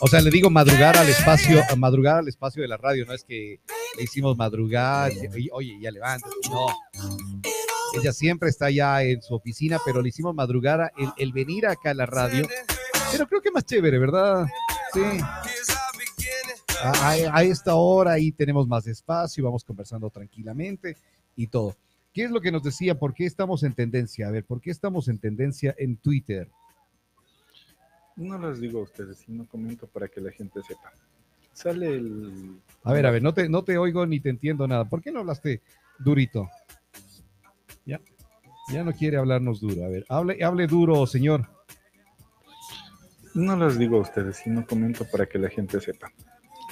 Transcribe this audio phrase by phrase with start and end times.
[0.00, 3.12] O sea, le digo madrugar al espacio, a madrugar al espacio de la radio, no
[3.12, 3.60] es que
[3.96, 5.10] le hicimos madrugar,
[5.52, 6.68] oye, ya levanta, no.
[8.00, 11.90] Ella siempre está ya en su oficina, pero le hicimos madrugar el, el venir acá
[11.90, 12.46] a la radio.
[13.10, 14.46] Pero creo que más chévere, ¿verdad?
[14.92, 15.02] Sí.
[16.82, 20.96] A, a, esta hora ahí tenemos más espacio, vamos conversando tranquilamente
[21.34, 21.76] y todo.
[22.12, 22.98] ¿Qué es lo que nos decía?
[22.98, 24.28] ¿Por qué estamos en tendencia?
[24.28, 26.48] A ver, ¿por qué estamos en tendencia en Twitter?
[28.18, 30.92] No les digo a ustedes, sino comento para que la gente sepa.
[31.52, 32.60] Sale el...
[32.82, 34.84] A ver, a ver, no te, no te oigo ni te entiendo nada.
[34.84, 35.62] ¿Por qué no hablaste
[36.00, 36.48] durito?
[37.86, 38.00] Ya,
[38.72, 39.84] ya no quiere hablarnos duro.
[39.84, 41.48] A ver, hable, hable duro, señor.
[43.34, 46.12] No les digo a ustedes, sino comento para que la gente sepa.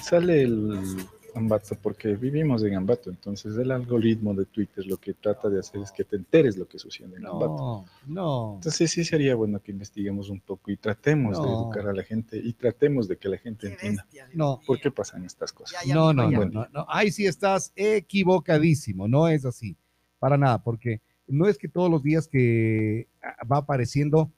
[0.01, 1.07] Sale el
[1.37, 5.81] Ambato porque vivimos en Ambato, entonces el algoritmo de Twitter lo que trata de hacer
[5.81, 7.85] es que te enteres lo que sucede en Ambato.
[8.05, 12.03] No, Entonces sí sería bueno que investiguemos un poco y tratemos de educar a la
[12.03, 14.59] gente y tratemos de que la gente entienda no.
[14.65, 15.85] por qué pasan estas cosas.
[15.87, 19.77] no, no, no, no, no, ahí sí estás equivocadísimo, no es así,
[20.19, 23.07] para nada, porque no es que todos los días que
[23.51, 24.31] va apareciendo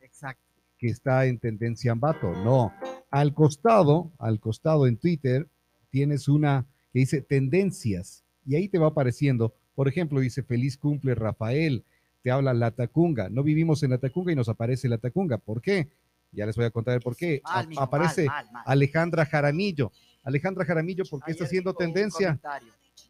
[0.80, 2.74] que está en tendencia Ambato, no.
[3.12, 5.48] Al costado, al costado en Twitter,
[5.90, 11.16] tienes una que dice tendencias y ahí te va apareciendo, por ejemplo, dice feliz cumple
[11.16, 11.84] Rafael,
[12.22, 15.62] te habla la Tacunga, no vivimos en la Tacunga y nos aparece la Tacunga, ¿por
[15.62, 15.90] qué?
[16.32, 17.42] Ya les voy a contar el por qué.
[17.78, 18.28] aparece
[18.66, 19.92] Alejandra Jaramillo.
[20.24, 22.40] Alejandra Jaramillo, ¿por qué está haciendo tendencia?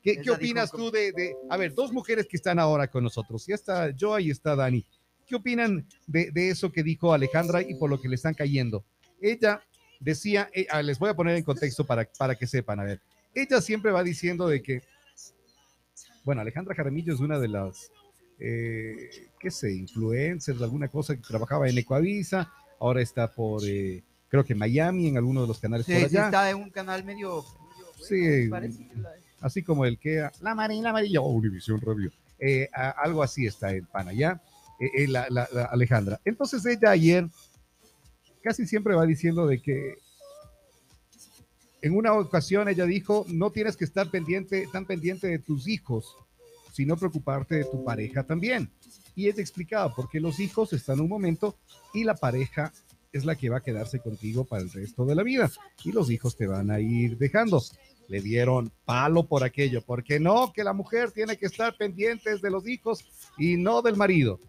[0.02, 3.46] ¿Qué, ¿qué opinas tú de, de, a ver, dos mujeres que están ahora con nosotros?
[3.46, 4.86] Ya está Joa y está Dani.
[5.28, 8.86] ¿Qué opinan de, de, eso que dijo Alejandra y por lo que le están cayendo?
[9.22, 9.62] Ella
[10.00, 13.02] decía, eh, les voy a poner en contexto para, para que sepan, a ver,
[13.34, 14.82] ella siempre va diciendo de que,
[16.24, 17.92] bueno, Alejandra Jaramillo es una de las,
[18.40, 24.44] eh, qué sé, influencers, alguna cosa que trabajaba en Ecuavisa, ahora está por, eh, creo
[24.44, 26.08] que Miami, en alguno de los canales por allá.
[26.08, 27.44] Sí, está en un canal medio...
[28.02, 28.50] sí,
[29.42, 30.28] así como el que...
[30.42, 32.12] La Marina Amarilla, oh, Univision Radio.
[32.40, 34.42] Eh, algo así está en Panayá,
[34.80, 36.22] eh, la, la, la Alejandra.
[36.24, 37.28] Entonces ella ayer
[38.42, 39.96] casi siempre va diciendo de que
[41.82, 46.16] en una ocasión ella dijo, no tienes que estar pendiente, tan pendiente de tus hijos,
[46.74, 48.70] sino preocuparte de tu pareja también.
[49.16, 51.56] Y ella explicaba por qué los hijos están un momento
[51.94, 52.74] y la pareja
[53.12, 55.50] es la que va a quedarse contigo para el resto de la vida.
[55.84, 57.62] Y los hijos te van a ir dejando.
[58.08, 62.50] Le dieron palo por aquello, porque no, que la mujer tiene que estar pendiente de
[62.50, 63.06] los hijos
[63.38, 64.40] y no del marido.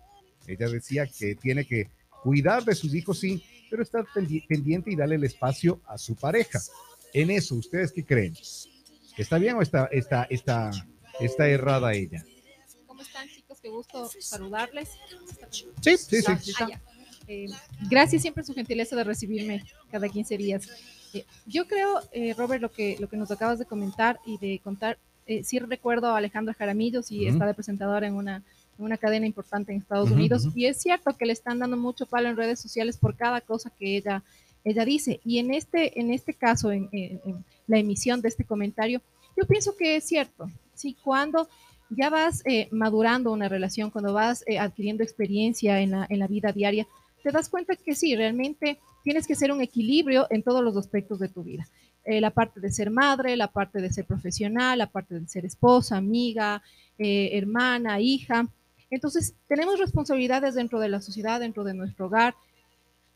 [0.47, 1.89] Ella decía que tiene que
[2.23, 4.07] cuidar de sus hijos, sí, pero estar
[4.49, 6.61] pendiente y darle el espacio a su pareja
[7.13, 8.35] en eso, ¿ustedes qué creen?
[9.17, 10.71] ¿Está bien o está, está, está,
[11.21, 12.25] está errada ella?
[12.87, 13.59] ¿Cómo están chicos?
[13.61, 14.91] Qué gusto saludarles.
[15.81, 16.53] Sí, sí, sí.
[16.61, 16.81] Ah,
[17.27, 17.47] eh,
[17.89, 20.69] gracias siempre su gentileza de recibirme cada 15 días.
[21.13, 24.61] Eh, yo creo, eh, Robert, lo que, lo que nos acabas de comentar y de
[24.65, 24.99] contar,
[25.45, 28.43] sí recuerdo a Alejandra Jaramillo, sí está de presentadora en una,
[28.79, 32.05] en una cadena importante en Estados Unidos, y es cierto que le están dando mucho
[32.07, 34.25] palo en redes sociales por cada cosa que ella
[34.65, 35.21] ella dice.
[35.25, 36.89] Y en este, en este caso, en,
[37.67, 39.01] la emisión de este comentario,
[39.37, 40.51] yo pienso que es cierto.
[40.75, 41.49] Si cuando
[41.89, 46.27] ya vas eh, madurando una relación, cuando vas eh, adquiriendo experiencia en la, en la
[46.27, 46.87] vida diaria,
[47.23, 51.19] te das cuenta que sí, realmente tienes que ser un equilibrio en todos los aspectos
[51.19, 51.67] de tu vida.
[52.05, 55.45] Eh, la parte de ser madre, la parte de ser profesional, la parte de ser
[55.45, 56.63] esposa, amiga,
[56.99, 58.47] hermana, hija.
[58.91, 62.35] Entonces, tenemos responsabilidades dentro de la sociedad, dentro de nuestro hogar,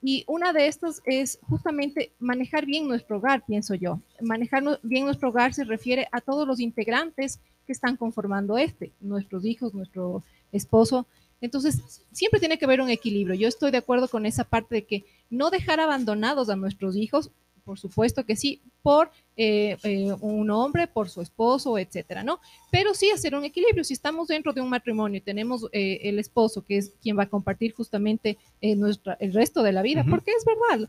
[0.07, 4.01] y una de estas es justamente manejar bien nuestro hogar, pienso yo.
[4.21, 9.47] Manejar bien nuestro hogar se refiere a todos los integrantes que están conformando este, nuestros
[9.47, 10.23] hijos, nuestro
[10.53, 11.07] esposo.
[11.41, 13.35] Entonces, siempre tiene que haber un equilibrio.
[13.35, 17.31] Yo estoy de acuerdo con esa parte de que no dejar abandonados a nuestros hijos,
[17.65, 22.41] por supuesto que sí, por eh, eh, un hombre, por su esposo, etcétera, ¿no?
[22.71, 23.83] Pero sí hacer un equilibrio.
[23.83, 27.25] Si estamos dentro de un matrimonio y tenemos eh, el esposo, que es quien va
[27.25, 30.89] a compartir justamente nuestra, el resto de la vida, porque es verdad,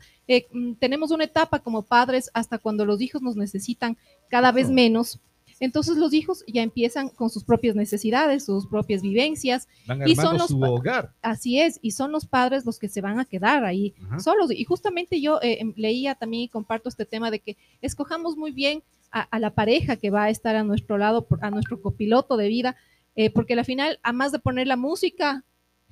[0.51, 3.97] mm, tenemos una etapa como padres hasta cuando los hijos nos necesitan
[4.29, 5.19] cada vez menos
[5.59, 9.67] entonces los hijos ya empiezan con sus propias necesidades, sus propias vivencias.
[10.05, 11.13] y son los su hogar.
[11.21, 14.51] Así es, y son los padres los que se van a quedar ahí solos.
[14.51, 18.51] Y justamente yo eh, em, leía también y comparto este tema de que escojamos muy
[18.51, 22.49] bien a, la pareja que va a estar a nuestro lado, a nuestro copiloto de
[22.49, 22.75] vida,
[23.15, 25.45] eh, porque al final, además de poner la música,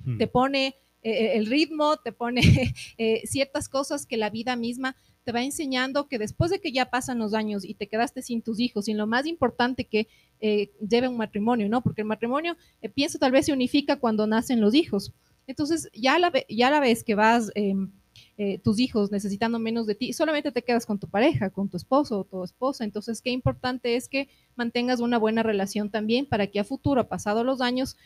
[0.04, 0.18] hmm.
[0.18, 2.42] te pone eh, el ritmo, te pone
[3.24, 4.94] ciertas cosas que la vida misma
[5.24, 8.42] te va enseñando que después de que ya pasan los años y te quedaste sin
[8.42, 10.06] tus hijos, sin lo más importante que
[10.40, 11.82] eh, lleve un matrimonio, ¿no?
[11.82, 15.12] Porque el matrimonio, eh, pienso, tal vez se unifica cuando nacen los hijos.
[15.46, 17.90] Entonces, ya la, ya la vez que vas em,
[18.36, 21.76] eh, tus hijos necesitando menos de ti, solamente te quedas con tu pareja, con tu
[21.76, 22.84] esposo o tu esposa.
[22.84, 27.44] Entonces, qué importante es que mantengas una buena relación también para que a futuro, pasado
[27.44, 27.96] los años,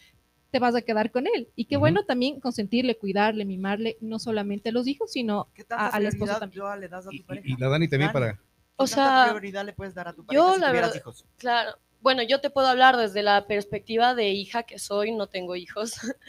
[0.51, 1.49] te vas a quedar con él.
[1.57, 6.09] Y qué bueno también consentirle, cuidarle, mimarle, no solamente a los hijos, sino a, la
[6.09, 6.63] esposa también.
[6.81, 7.47] le das a tu Y, pareja?
[7.49, 8.39] y la Dani también para...
[8.81, 10.95] O ¿Qué tanta sea, prioridad le puedes dar a tu pareja yo si la verdad,
[10.95, 11.25] hijos?
[11.37, 15.57] claro, bueno, yo te puedo hablar desde la perspectiva de hija que soy, no tengo
[15.57, 15.95] hijos,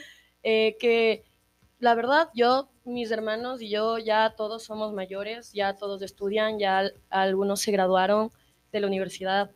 [0.43, 1.23] eh, que
[1.77, 6.79] la verdad yo, mis hermanos y yo ya todos somos mayores, ya todos estudian, ya
[6.79, 8.31] al- algunos se graduaron
[8.71, 9.51] de la universidad,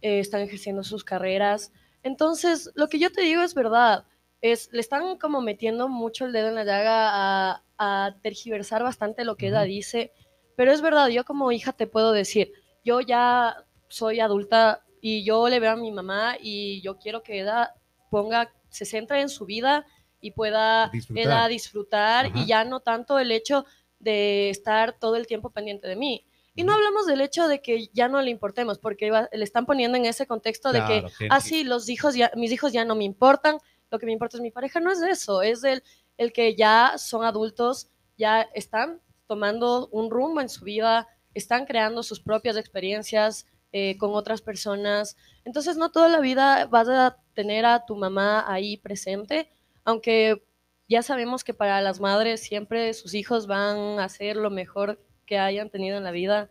[0.00, 1.72] eh, están ejerciendo sus carreras.
[2.02, 4.04] Entonces, lo que yo te digo es verdad,
[4.40, 9.24] es, le están como metiendo mucho el dedo en la llaga a, a tergiversar bastante
[9.24, 10.12] lo que ella dice,
[10.56, 12.52] pero es verdad, yo como hija te puedo decir,
[12.84, 13.56] yo ya
[13.88, 17.74] soy adulta y yo le veo a mi mamá y yo quiero que ella
[18.10, 19.86] ponga, se centre en su vida
[20.20, 21.24] y pueda Disfrutar.
[21.24, 22.38] ella disfrutar Ajá.
[22.38, 23.64] y ya no tanto el hecho
[23.98, 26.26] de estar todo el tiempo pendiente de mí.
[26.60, 29.96] Y no hablamos del hecho de que ya no le importemos, porque le están poniendo
[29.98, 32.84] en ese contexto de que, Claro, que- ah, sí, los hijos ya, mis hijos ya
[32.84, 33.58] no me importan,
[33.90, 34.78] lo que me importa es mi pareja.
[34.80, 35.82] No es eso, es el,
[36.18, 42.02] el que ya son adultos, ya están tomando un rumbo en su vida, están creando
[42.02, 45.16] sus propias experiencias eh, con otras personas.
[45.44, 49.48] Entonces, no toda la vida vas a tener a tu mamá ahí presente,
[49.84, 50.44] aunque
[50.88, 55.38] ya sabemos que para las madres siempre sus hijos van a ser lo mejor que
[55.38, 56.50] hayan tenido en la vida.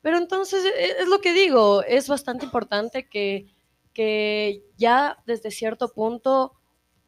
[0.00, 3.46] Pero entonces, e- es lo que digo, es bastante importante que,
[3.92, 6.54] que ya desde cierto punto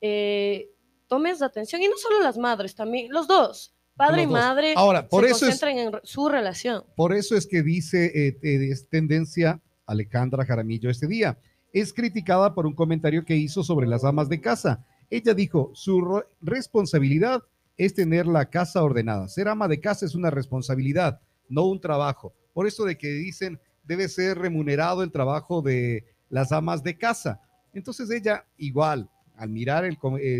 [0.02, 0.69] eh,
[1.08, 4.32] tomes atención, y no solo las madres, también los dos, padre Los y dos.
[4.34, 6.84] madre, Ahora, por se eso es- concentren en re- su relación.
[6.94, 11.38] Por eso es que dice, eh, eh, es tendencia Alejandra Jaramillo este día.
[11.73, 14.84] Es criticada por un comentario que hizo sobre las amas de casa.
[15.08, 17.43] Ella dijo, su responsabilidad
[17.76, 19.28] es tener la casa ordenada.
[19.28, 22.34] Ser ama de casa es una responsabilidad, no un trabajo.
[22.52, 27.40] Por eso de que dicen, debe ser remunerado el trabajo de las amas de casa.
[27.73, 29.99] Entonces ella, igual, al mirar el,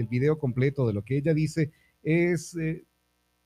[0.09, 1.71] video completo de lo que ella dice,
[2.03, 2.57] es...
[2.57, 2.85] eh,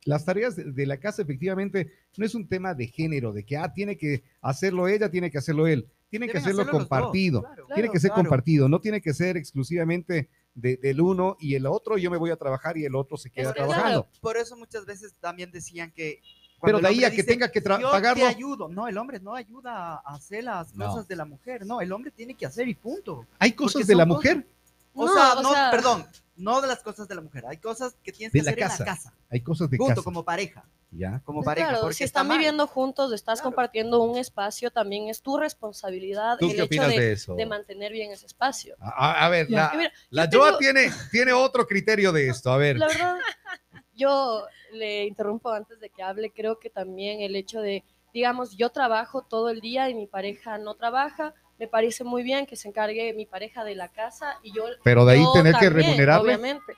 [0.04, 3.56] las tareas de, de la casa efectivamente no es un tema de género, de que
[3.56, 7.66] ah, tiene que hacerlo ella, tiene que hacerlo él, tiene que hacerlo compartido, claro.
[7.74, 8.22] tiene que ser claro.
[8.22, 12.30] compartido, no tiene que ser exclusivamente de- del uno y el otro, yo me voy
[12.30, 14.08] a trabajar y el otro se queda Es que, trabajando.
[14.20, 16.20] Por eso muchas veces también decían que...
[16.62, 18.22] Pero cuando de ahí a que dice, tenga que pagarlo.
[18.22, 18.68] te ayudo.
[18.68, 20.88] No, el hombre no ayuda a hacer las No.
[20.88, 21.64] cosas de la mujer.
[21.64, 23.26] No, el hombre tiene que hacer y punto.
[23.38, 24.46] Hay cosas porque de la mujer,
[24.92, 26.04] O No, sea, o no, sea- perdón,
[26.40, 27.44] no de las cosas de la mujer.
[27.46, 28.82] Hay cosas que tienes De que hacer casa.
[28.82, 29.14] en la casa.
[29.30, 30.02] hay cosas de casa.
[30.02, 30.64] como pareja.
[30.92, 31.20] Ya.
[31.24, 31.68] Como Pues pareja.
[31.68, 33.50] claro, porque si está están viviendo juntos, estás Claro.
[33.54, 37.34] compartiendo un espacio, también es tu responsabilidad ¿Tú el qué hecho de, de eso?
[37.36, 38.74] de mantener bien ese espacio.
[38.80, 39.70] A, ver, Ya.
[39.70, 42.50] la, mira, la yo Joa tengo- tiene, tiene otro criterio de esto.
[42.50, 43.14] A ver, La verdad,
[43.94, 48.70] yo le interrumpo antes de que hable, creo que también el hecho de, digamos, yo
[48.70, 52.68] trabajo todo el día y mi pareja no trabaja, me parece muy bien que se
[52.68, 54.64] encargue mi pareja de la casa y yo...
[54.82, 56.34] pero de ahí tener que también, remunerarle.
[56.34, 56.72] Obviamente.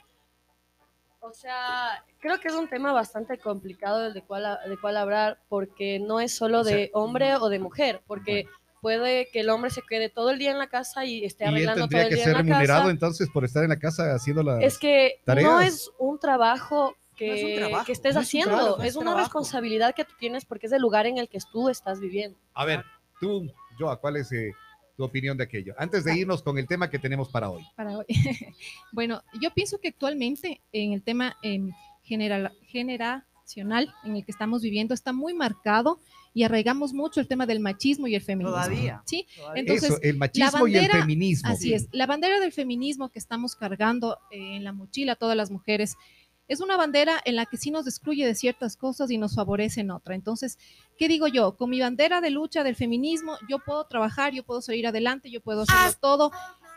[1.21, 5.39] O sea, creo que es un tema bastante complicado del de cual, de cual hablar,
[5.47, 8.45] porque no es solo O sea, de hombre o de mujer, porque
[8.81, 11.47] puede que el hombre se quede todo el día en la casa y esté Y
[11.47, 12.91] él arreglando todo tendría el que día ser en la remunerado casa.
[12.91, 14.59] entonces por estar en la casa haciendo la...
[14.59, 15.63] Es que no tareas.
[15.63, 18.81] es un trabajo que, No es un trabajo, que estés no es un haciendo, trabajo,
[18.81, 19.23] es es una trabajo.
[19.23, 22.37] responsabilidad que tú tienes porque es el lugar en el que tú estás viviendo.
[22.53, 22.83] A ver,
[23.21, 24.51] tú, Joa, ¿cuál es eh,
[24.95, 25.73] tu opinión de aquello?
[25.77, 27.63] Antes de irnos con el tema que tenemos para hoy.
[27.75, 28.05] para hoy.
[28.91, 31.71] bueno, yo pienso que actualmente en el tema em,
[32.03, 35.99] general, generacional en el que estamos viviendo está muy marcado
[36.35, 38.55] y arraigamos mucho el tema del machismo y el feminismo.
[38.55, 39.03] Todavía.
[39.05, 39.59] Sí, Todavía.
[39.61, 41.49] Entonces, Eso, el machismo y el bandera- feminismo.
[41.49, 41.87] Así es.
[41.91, 45.95] La bandera del feminismo que estamos cargando eh, en la mochila todas las mujeres
[46.47, 49.81] es una bandera en la que sí nos excluye de ciertas cosas y nos favorece
[49.81, 50.15] en otra.
[50.15, 50.57] Entonces,
[50.97, 51.55] ¿qué digo yo?
[51.55, 55.41] Con mi bandera de lucha del feminismo, yo puedo trabajar, yo puedo salir adelante, yo
[55.41, 56.31] puedo hacerlo todo.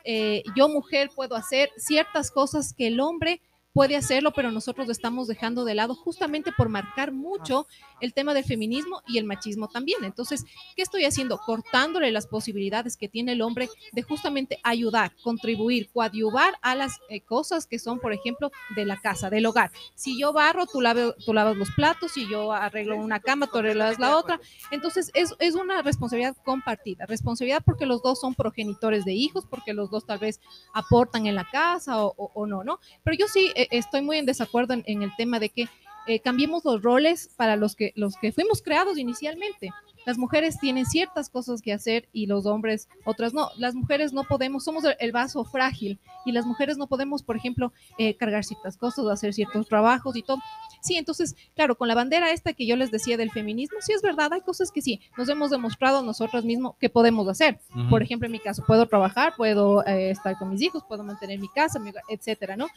[0.04, 3.40] Eh, yo, mujer, puedo hacer ciertas cosas que el hombre
[3.76, 7.66] puede hacerlo, pero nosotros lo estamos dejando de lado justamente por marcar mucho
[8.00, 10.02] el tema del feminismo y el machismo también.
[10.02, 11.36] Entonces, ¿qué estoy haciendo?
[11.44, 17.20] Cortándole las posibilidades que tiene el hombre de justamente ayudar, contribuir, coadyuvar a las eh,
[17.20, 19.70] cosas que son, por ejemplo, de la casa, del hogar.
[19.94, 23.58] Si yo barro, tú, lave- tú lavas los platos, si yo arreglo una cama, tú
[23.58, 24.40] arreglas la otra.
[24.70, 27.04] Entonces, es, es una responsabilidad compartida.
[27.04, 30.40] Responsabilidad porque los dos son progenitores de hijos, porque los dos tal vez
[30.72, 32.80] aportan en la casa o, o- o no, ¿no?
[33.04, 35.68] Pero yo sí eh, estoy muy en desacuerdo en, el tema de que
[36.06, 39.70] eh, cambiemos los roles para los que, los que fuimos creados inicialmente.
[40.06, 43.50] Las mujeres tienen ciertas cosas que hacer y los hombres otras no.
[43.56, 47.36] Las mujeres no podemos, somos el, el vaso frágil y las mujeres no podemos, por
[47.36, 50.38] ejemplo, eh, cargar ciertas cosas, hacer ciertos trabajos y todo.
[50.86, 54.02] Sí, entonces, claro, con la bandera esta que yo les decía del feminismo, sí es
[54.02, 57.58] verdad, hay cosas que sí, nos hemos demostrado nosotras mismos que podemos hacer.
[57.74, 57.88] Ujú.
[57.90, 61.40] Por ejemplo, en mi caso, puedo trabajar, puedo eh, estar con mis hijos, puedo mantener
[61.40, 62.68] mi casa, etcétera, ¿no?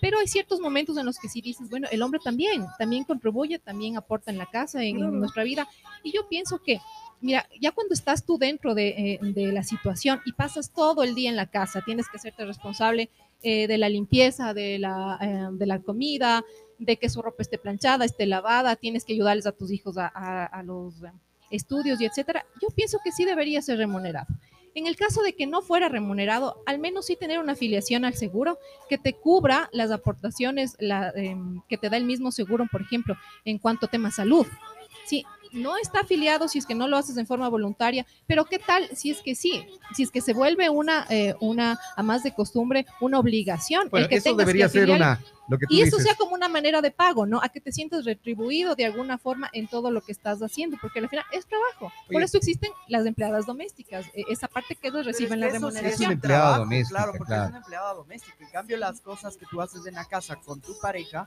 [0.00, 3.58] Pero hay ciertos momentos en los que sí dices, bueno, el hombre también, también contribuye,
[3.58, 5.68] también aporta en la casa, en, en nuestra vida.
[6.02, 6.80] Y yo pienso que,
[7.20, 11.14] mira, ya cuando estás tú dentro de, eh, de la situación y pasas todo el
[11.14, 13.10] día en la casa, tienes que hacerte responsable
[13.42, 16.44] eh, de la limpieza, de la, eh, de la comida,
[16.78, 20.62] de que su ropa esté planchada, esté lavada, tienes que ayudarles a tus hijos a,
[20.64, 21.12] los eh,
[21.50, 22.46] estudios y etcétera.
[22.62, 24.26] Yo pienso que sí debería ser remunerado.
[24.74, 28.14] En el caso de que no fuera remunerado, al menos sí tener una afiliación al
[28.14, 28.58] seguro
[28.88, 33.58] que te cubra las aportaciones em, que te da el mismo seguro, por ejemplo, en
[33.58, 34.46] cuanto a tema salud.
[35.04, 38.58] Sí, no está afiliado si es que no lo haces en forma voluntaria, pero ¿qué
[38.58, 39.64] tal si es que sí?
[39.94, 43.88] Si es que se vuelve una, eh, una a más de costumbre, una obligación.
[43.90, 46.04] Bueno, el que eso que debería ser una, lo que tú y eso dices.
[46.12, 47.40] sea como una manera de pago, ¿no?
[47.42, 50.98] A que te sientas retribuido de alguna forma en todo lo que estás haciendo, porque
[51.00, 51.92] al final es trabajo.
[52.10, 55.62] Por eso existen las empleadas domésticas, eh, esa parte que ellos reciben la Pero es
[55.62, 56.06] que eso sí Es remuneración.
[56.08, 57.42] una empleada trabajo, doméstica, Claro, porque claro.
[57.44, 58.36] es una empleada doméstica.
[58.44, 61.26] En cambio, las cosas que tú haces en la casa con tu pareja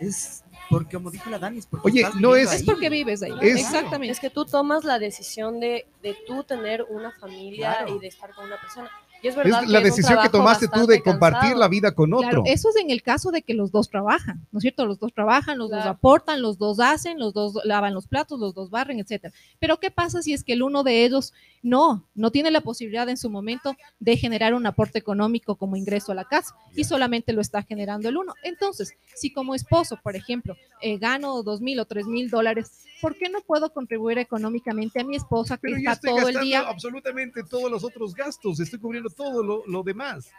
[0.00, 3.22] es porque, como dijo la Dani, es porque Oye, estás no es- Es porque vives
[3.22, 3.32] ahí.
[3.42, 4.12] Es- Exactamente.
[4.12, 7.96] Es que tú tomas la decisión de, de tú tener una familia Claro.
[7.96, 8.90] y de estar con una persona.
[9.24, 11.60] Y es verdad Es la que decisión que tomaste tú de compartir cansado.
[11.60, 12.28] la vida con otro.
[12.28, 14.84] Claro, eso es en el caso de que los dos trabajan, ¿no es cierto?
[14.84, 18.52] Los dos trabajan, los dos aportan, los dos hacen, los dos lavan los platos, los
[18.52, 19.32] dos barren, etcétera.
[19.58, 23.08] Pero ¿qué pasa si es que el uno de ellos no, no tiene la posibilidad
[23.08, 27.32] en su momento de generar un aporte económico como ingreso a la casa y solamente
[27.32, 28.34] lo está generando el uno?
[28.42, 33.16] Entonces, si como esposo, por ejemplo, eh, gano dos mil o tres mil dólares, ¿por
[33.16, 36.40] qué no puedo contribuir económicamente a mi esposa que Pero yo está estoy todo el
[36.44, 36.60] día?
[36.60, 40.30] absolutamente todos los otros gastos, estoy cubriendo todo lo, lo demás.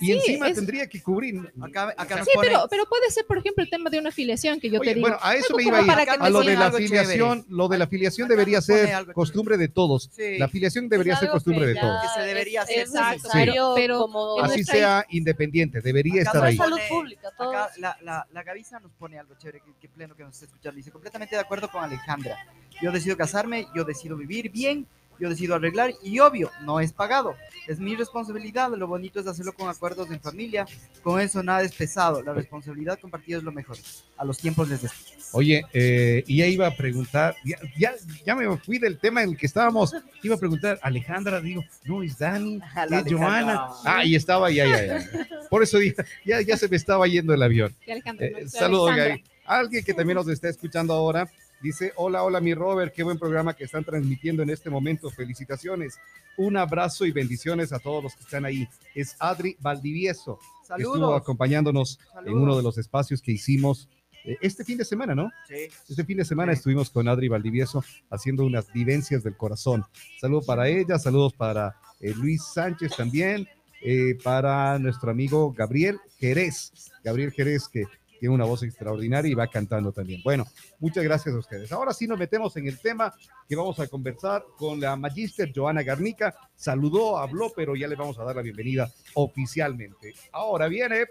[0.00, 1.52] Y Sí, encima es- tendría que cubrir.
[1.60, 4.58] Acá, acá Sí, pone- pero, pero puede ser, por ejemplo, el tema de una afiliación
[4.60, 5.06] que yo Oye, te digo.
[5.08, 5.90] bueno, a eso me iba a ir.
[6.20, 7.54] A lo de la afiliación, chévere.
[7.54, 10.10] lo de la afiliación Acá debería ser costumbre de todos.
[10.14, 10.38] Sí.
[10.38, 12.02] La afiliación debería ser costumbre que de todos.
[12.02, 12.78] Que se debería es- hacer.
[12.80, 16.56] Exacto, necesario pero- como Así nuestra- sea independiente, debería Acá estar ahí.
[16.56, 20.14] salud pública, todo Acá la, la, la Gavisa nos pone algo chévere, que, que pleno
[20.14, 20.76] que nos está escuchando.
[20.76, 22.36] Dice, completamente de acuerdo con Alejandra.
[22.82, 24.86] Yo decido casarme, yo decido vivir bien,
[25.18, 27.34] yo decido arreglar y obvio, no es pagado.
[27.66, 30.66] Es mi responsabilidad, lo bonito es hacerlo con acuerdos en familia.
[31.02, 33.76] Con eso nada es pesado, la responsabilidad compartida es lo mejor.
[34.16, 35.16] A los tiempos les despido.
[35.32, 37.94] Oye, eh, y ya iba a preguntar, ya, ya,
[38.24, 39.92] ya me fui del tema en el que estábamos,
[40.22, 43.12] iba a preguntar, Alejandra, digo, no, es Dani, es.
[43.12, 43.66] Joana.
[43.84, 45.28] Ah, y estaba, ya, ya, ya.
[45.50, 47.74] Por eso dije, ya, ya se me estaba yendo el avión.
[47.86, 48.94] Eh, saludos.
[48.94, 49.24] Gaby.
[49.44, 51.28] Alguien que también nos está escuchando ahora
[51.62, 55.10] dice: Hola, hola, mi Robert, qué buen programa que están transmitiendo en este momento.
[55.10, 55.98] Felicitaciones.
[56.36, 58.68] Un abrazo y bendiciones a todos los que están ahí.
[58.94, 61.20] Es Adri Valdivieso, que estuvo Saludos.
[61.22, 62.42] acompañándonos en Saludos.
[62.42, 63.88] uno de los espacios que hicimos
[64.24, 65.30] eh, este fin de semana, ¿no?
[65.48, 65.68] Sí.
[65.88, 66.58] Este fin de semana Sí.
[66.58, 69.84] estuvimos con Adri Valdivieso haciendo unas vivencias del corazón.
[70.20, 73.48] Saludos para ella, saludos para eh, Luis Sánchez también,
[73.82, 76.72] eh, para nuestro amigo Gabriel Jerez.
[77.04, 77.84] Gabriel Jerez que
[78.18, 80.22] tiene una voz extraordinaria y va cantando también.
[80.22, 80.46] Bueno,
[80.78, 81.72] muchas gracias a ustedes.
[81.72, 83.14] Ahora sí nos metemos en el tema
[83.48, 86.34] que vamos a conversar con la Magister Joana Garnica.
[86.54, 90.14] Saludó, habló, pero ya le vamos a dar la bienvenida oficialmente.
[90.32, 91.06] Ahora viene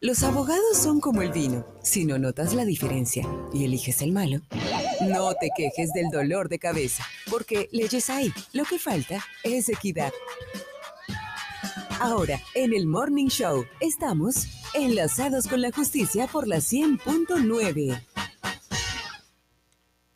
[0.00, 1.66] Los abogados son como el vino.
[1.82, 4.40] Si no notas la diferencia y eliges el malo,
[5.00, 8.32] no te quejes del dolor de cabeza, porque leyes hay.
[8.52, 10.12] Lo que falta es equidad.
[12.00, 18.00] Ahora, en el Morning Show, estamos enlazados con la justicia por la 100.9.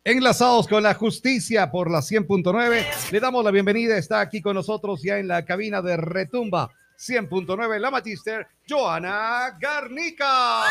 [0.05, 3.97] Enlazados con la justicia por la 100.9, le damos la bienvenida.
[3.97, 10.63] Está aquí con nosotros ya en la cabina de Retumba 100.9, la Magister Joana Garnica.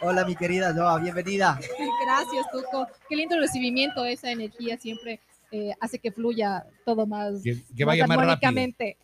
[0.00, 1.60] Hola, mi querida Joa, bienvenida.
[2.04, 2.86] Gracias, Tuco.
[3.08, 8.06] Qué lindo recibimiento, esa energía siempre eh, hace que fluya todo más, Que, que vaya
[8.06, 8.52] más rápido.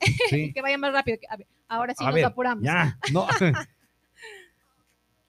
[0.30, 0.52] Sí.
[0.52, 1.18] que vaya más rápido.
[1.28, 2.64] A ver, ahora sí A nos ver, apuramos.
[2.64, 3.26] Ya, no.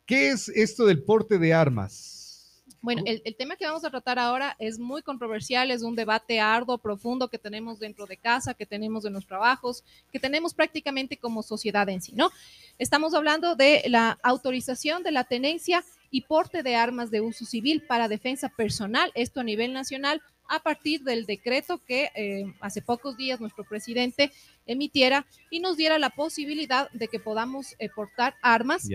[0.06, 2.64] ¿Qué es esto del porte de armas?
[2.82, 6.40] Bueno, el, el tema que vamos a tratar ahora es muy controversial, es un debate
[6.40, 9.84] arduo, profundo que tenemos dentro de casa, que tenemos en los trabajos,
[10.14, 12.32] que tenemos prácticamente como sociedad en sí, ¿no?
[12.78, 17.84] Estamos hablando de la autorización de la tenencia y porte de armas de uso civil
[17.88, 23.16] para defensa personal, esto a nivel nacional, a partir del decreto que eh, hace pocos
[23.18, 24.32] días nuestro presidente
[24.66, 28.90] emitiera y nos diera la posibilidad de que podamos eh, portar armas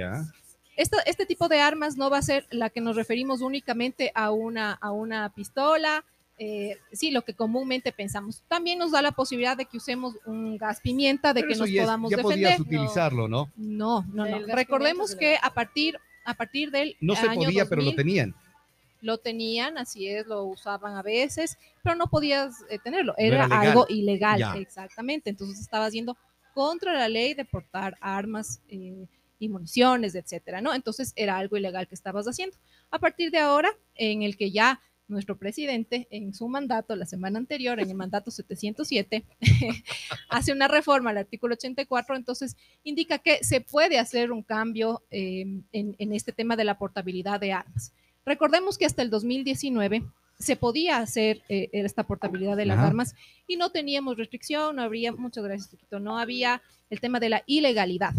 [0.76, 4.32] esta- este tipo de armas no va a ser la que nos referimos únicamente a
[4.32, 6.04] una, a una pistola,
[6.36, 8.42] eh, sí, lo que comúnmente pensamos.
[8.48, 11.62] También nos da la posibilidad de que usemos un gas pimienta, de Pero que eso
[11.62, 12.38] nos ya es- podamos ya defender.
[12.56, 13.52] podías utilizarlo, ¿no?
[13.56, 14.36] No, no, no.
[14.38, 17.86] El gas Recordemos que a partir, a partir del No se año podía, pero lo
[17.90, 18.34] 2000, tenían.
[19.00, 23.86] lo tenían, así es, lo usaban a veces, pero no podías eh, tenerlo, era algo
[23.88, 24.54] ilegal, Ya.
[24.54, 25.30] exactamente.
[25.30, 26.16] Entonces estabas yendo
[26.54, 29.06] contra la ley de portar armas eh,
[29.38, 30.72] y municiones, etcétera, ¿no?
[30.72, 32.56] Entonces era algo ilegal que estabas haciendo.
[32.90, 37.38] A partir de ahora, en el que ya nuestro presidente, en su mandato, la semana
[37.38, 39.24] anterior, en el mandato 707,
[40.28, 45.46] hace una reforma al artículo 84, entonces indica que se puede hacer un cambio eh,
[45.72, 47.92] en, en este tema de la portabilidad de armas.
[48.24, 50.02] Recordemos que hasta el 2019
[50.38, 52.88] se podía hacer eh, esta portabilidad de las Ajá.
[52.88, 53.14] armas
[53.46, 57.42] y no teníamos restricción, no habría, muchas gracias, Chiquito, no había el tema de la
[57.46, 58.12] ilegalidad.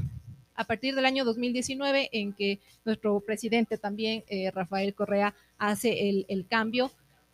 [0.56, 6.26] A partir del año 2019, en que nuestro presidente también, eh, Rafael Correa, hace el,
[6.30, 6.92] el cambio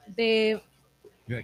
[0.08, 0.62] de...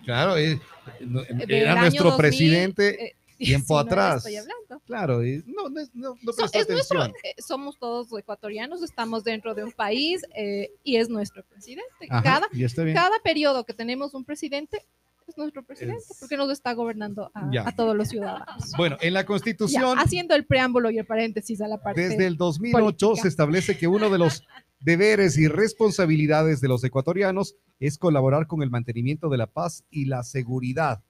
[0.04, 0.60] Claro, eh,
[1.02, 3.06] no- del era nuestro 2000, presidente.
[3.06, 4.18] eh, tiempo 19 atrás.
[4.18, 4.82] Estoy hablando.
[4.88, 7.14] Claro, y no, no, no, no So- es nuestro, atención.
[7.24, 12.08] eh, somos todos ecuatorianos, estamos dentro de un país eh, y es nuestro presidente.
[12.10, 14.84] Ajá, Cada, cada periodo que tenemos un presidente
[15.28, 18.72] es nuestro presidente, Es- porque nos está gobernando a, todos los ciudadanos.
[18.78, 22.02] Bueno, en la Ya, Constitución, haciendo el preámbulo y el paréntesis a la parte.
[22.10, 23.22] desde el 2008 política.
[23.24, 24.44] se establece que uno de los
[24.80, 30.06] deberes y responsabilidades de los ecuatorianos es colaborar con el mantenimiento de la paz y
[30.06, 31.02] la seguridad.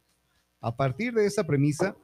[0.62, 1.96] A partir de esa premisa,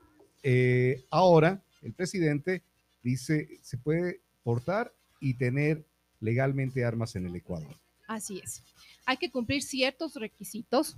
[0.44, 2.64] eh, ahora el presidente
[3.02, 5.86] dice se puede portar y tener
[6.20, 7.76] legalmente armas en el Ecuador.
[8.08, 8.62] Así es.
[9.06, 10.96] Hay que cumplir ciertos requisitos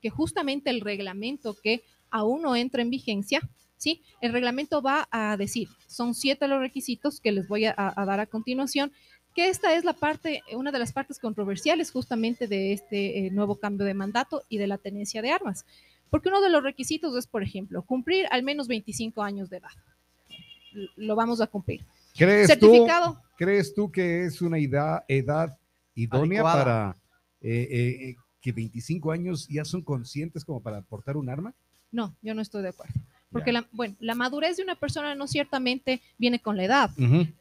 [0.00, 3.40] que justamente el reglamento que aún no entra en vigencia,
[3.76, 4.02] ¿sí?
[4.20, 8.20] El reglamento va a decir, son siete los requisitos que les voy a, a dar
[8.20, 8.92] a continuación,
[9.34, 13.56] que esta es la parte, una de las partes controversiales justamente de este eh, nuevo
[13.56, 15.64] cambio de mandato y de la tenencia de armas.
[16.10, 19.70] Porque uno de los requisitos es, por ejemplo, cumplir al menos 25 años de edad.
[20.96, 21.84] Lo vamos a cumplir.
[22.16, 23.22] ¿Crees tú, Certificado.
[23.36, 25.56] ¿Crees tú que es una edad, edad
[25.94, 26.64] idónea Adecuada.
[26.64, 26.96] para
[27.40, 31.54] eh, eh, eh, que 25 años ya son conscientes como para portar un arma?
[31.90, 32.94] No, yo no estoy de acuerdo.
[33.30, 36.90] Porque, la, bueno, la madurez de una persona no ciertamente viene con la edad,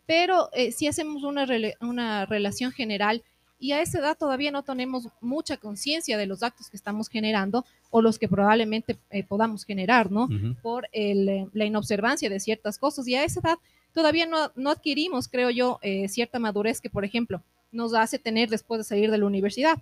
[0.05, 3.23] pero eh, si hacemos una, rele- una relación general
[3.59, 7.65] y a esa edad todavía no tenemos mucha conciencia de los actos que estamos generando
[7.89, 10.27] o los que probablemente eh, podamos generar, ¿no?
[10.61, 13.57] Por el, eh, la inobservancia de ciertas cosas y a esa edad
[13.93, 18.49] todavía no, no adquirimos, creo yo, eh, cierta madurez que, por ejemplo, nos hace tener
[18.49, 19.77] después de salir de la universidad.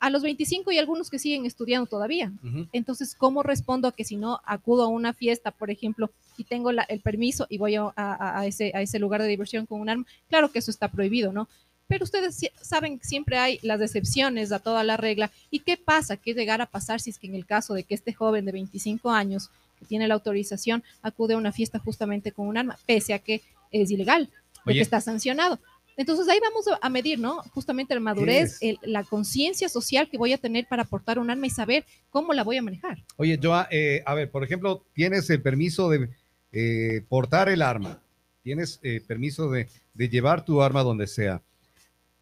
[0.00, 2.30] A los 25 y algunos que siguen estudiando todavía.
[2.72, 6.70] Entonces, ¿cómo respondo a que si no acudo a una fiesta, por ejemplo, y tengo
[6.70, 9.80] la- el permiso y voy a, a- a ese, a ese lugar de diversión con
[9.80, 10.06] un arma?
[10.28, 11.48] Claro que eso está prohibido, ¿no?
[11.88, 15.30] Pero ustedes saben que siempre hay las excepciones a toda la regla.
[15.50, 16.16] ¿Y qué pasa?
[16.18, 18.52] ¿Qué llegar a pasar si es que en el caso de que este joven de
[18.52, 23.14] 25 años que tiene la autorización acude a una fiesta justamente con un arma, pese
[23.14, 23.40] a que
[23.72, 24.78] es ilegal, de Oye.
[24.78, 25.58] que está sancionado?
[25.98, 27.42] Entonces ahí vamos a- medir, ¿no?
[27.52, 31.46] Justamente la madurez, el- la conciencia social que voy a tener para portar un arma
[31.46, 32.98] y saber cómo la voy a manejar.
[33.16, 36.08] Oye, Joa, eh, a ver, por ejemplo, tienes el permiso de
[36.52, 38.00] eh, portar el arma,
[38.42, 41.42] tienes eh, permiso de, de llevar tu arma donde sea,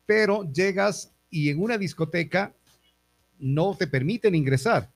[0.07, 2.53] pero llegas y en una discoteca
[3.39, 4.91] no te permiten ingresar.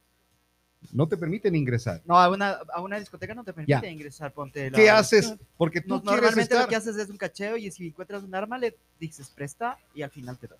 [0.92, 2.00] No te permiten ingresar.
[2.06, 3.86] No, a una, a una discoteca no te permite Ya.
[3.88, 5.34] ingresar, ponte la- ¿Qué haces?
[5.56, 6.62] Porque tú No- quieres normalmente estar...
[6.62, 10.02] lo que haces es un cacheo y si encuentras un arma le dices presta y
[10.02, 10.56] al final te da.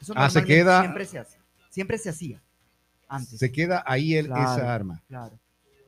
[0.00, 1.38] Eso Ah, se queda- Siempre se hace.
[1.70, 2.40] Siempre se hacía.
[3.08, 3.38] Antes.
[3.38, 4.42] Se queda ahí el, Claro.
[4.42, 5.02] esa arma.
[5.06, 5.38] Claro.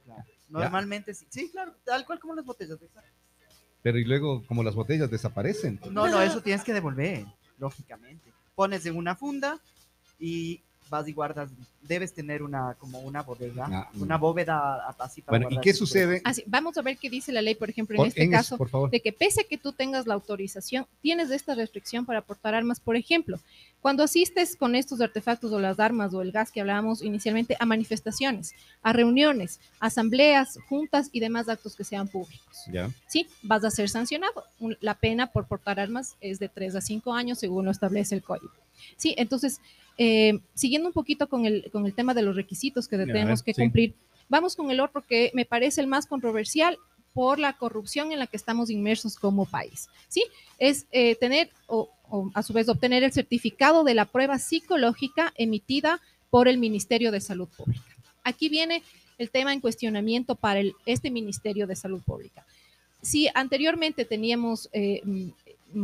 [0.05, 0.25] claro.
[0.51, 1.27] Normalmente sí.
[1.31, 1.75] Sí, claro.
[1.85, 2.79] Tal cual como las botellas.
[3.83, 5.81] Pero y luego, como las botellas desaparecen.
[5.91, 7.25] No, no, eso tienes que devolver,
[7.59, 8.31] lógicamente.
[8.55, 9.59] Pones en una funda
[10.19, 10.63] y
[10.95, 11.51] vas y guardas.
[11.83, 14.03] Debes tener una como una bodega, Ah, mm.
[14.03, 16.23] una bóveda así para Bueno, ¿y qué sucede?
[16.25, 18.39] Así, vamos a ver qué dice la ley, por ejemplo, en Por- este en eso,
[18.39, 18.91] caso, por favor.
[18.91, 22.79] de que pese a que tú tengas la autorización, tienes esta restricción para portar armas.
[22.81, 23.39] Por ejemplo,
[23.83, 27.67] cuando asistes con estos artefactos o las armas o el gas que hablábamos inicialmente a
[27.67, 32.57] manifestaciones, a reuniones, asambleas, juntas y demás actos que sean públicos.
[32.73, 32.89] Ya.
[33.09, 34.45] Sí, vas a ser sancionado.
[34.81, 38.23] La pena por portar armas es de 3 a 5 años, según lo establece el
[38.23, 38.53] código.
[38.97, 39.61] Sí, entonces,
[39.99, 43.45] eh, siguiendo un poquito con el, con el tema de los requisitos que tenemos ver,
[43.45, 43.61] que sí.
[43.63, 43.95] cumplir,
[44.29, 46.79] vamos con el otro que me parece el más controversial
[47.13, 49.89] por la corrupción en la que estamos inmersos como país.
[50.09, 50.25] Sí,
[50.59, 55.33] es eh, tener o, o, a su vez obtener el certificado de la prueba psicológica
[55.37, 57.85] emitida por el Ministerio de Salud Pública.
[58.25, 58.83] Aquí viene
[59.19, 62.45] el tema en cuestionamiento para el- este Ministerio de Salud Pública.
[63.01, 65.03] Si anteriormente teníamos eh,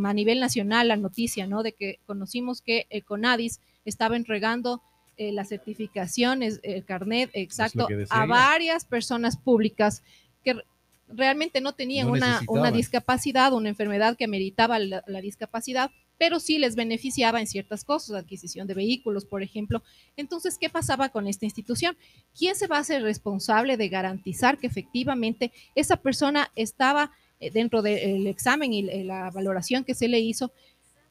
[0.05, 1.63] a nivel nacional la noticia, ¿no?
[1.63, 4.83] De que conocimos que el CONADIS estaba entregando
[5.17, 10.03] eh, las certificaciones, el carnet exacto a varias personas públicas
[10.43, 10.57] que
[11.09, 16.77] realmente no tenían una, una, discapacidad, una enfermedad que ameritaba la, discapacidad, pero sí les
[16.77, 19.83] beneficiaba en ciertas cosas, adquisición de vehículos, por ejemplo.
[20.17, 21.97] Entonces, ¿qué pasaba con esta institución?
[22.39, 27.83] ¿Quién se va a hacer responsable de garantizar que efectivamente esa persona estaba eh, dentro
[27.83, 30.53] del examen y la valoración que se le hizo?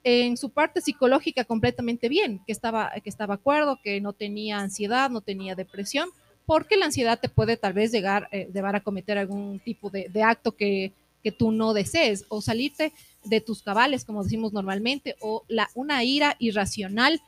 [0.04, 5.10] en su parte psicológica completamente bien, que estaba, que estaba acuerdo, que no tenía ansiedad,
[5.10, 6.10] no tenía depresión,
[6.46, 10.10] porque la ansiedad te puede tal vez llegar, eh, llevar a cometer algún tipo de,
[10.24, 10.94] acto que,
[11.38, 12.92] tú no desees o salirte
[13.24, 17.22] de tus cabales, como decimos normalmente, o la, una ira irracional.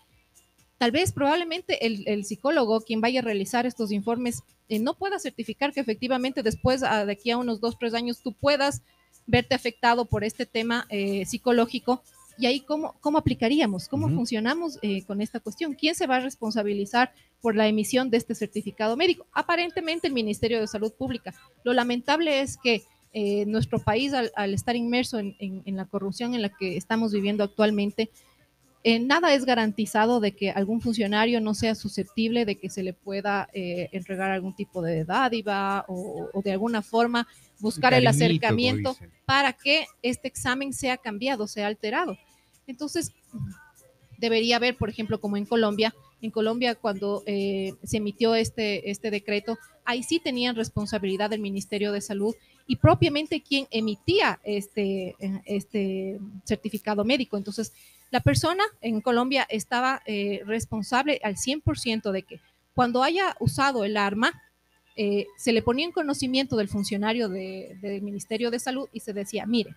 [0.81, 5.73] Tal vez probablemente el, psicólogo, quien vaya a realizar estos informes, eh, no pueda certificar
[5.73, 8.81] que efectivamente después, ah, de aquí a unos dos, tres años, tú puedas
[9.27, 12.01] verte afectado por este tema eh, psicológico
[12.35, 13.87] y ahí, ¿cómo, cómo aplicaríamos?
[13.87, 15.75] ¿Cómo funcionamos eh, con esta cuestión?
[15.75, 19.27] ¿Quién se va a responsabilizar por la emisión de este certificado médico?
[19.33, 21.31] Aparentemente el Ministerio de Salud Pública.
[21.63, 22.81] Lo lamentable es que
[23.13, 28.09] eh, nuestro país, al, estar inmerso en, la corrupción en la que estamos viviendo actualmente,
[28.83, 32.93] eh, nada es garantizado de que algún funcionario no sea susceptible de que se le
[32.93, 37.27] pueda entregar algún tipo de dádiva o, o de alguna forma
[37.59, 42.17] buscar el acercamiento para que este examen sea cambiado, sea alterado.
[42.67, 43.11] Entonces,
[44.17, 49.09] debería haber, por ejemplo, como en Colombia, en Colombia cuando eh, se emitió este, este
[49.09, 52.35] decreto, ahí sí tenían responsabilidad del Ministerio de Salud
[52.67, 55.15] y propiamente quien emitía este,
[55.45, 57.37] este certificado médico.
[57.37, 57.73] Entonces,
[58.11, 62.41] la persona en Colombia estaba eh, responsable al 100% de que
[62.73, 64.33] cuando haya usado el arma,
[64.97, 69.45] eh, se le ponía en conocimiento del funcionario del Ministerio de Salud y se decía,
[69.45, 69.75] mire,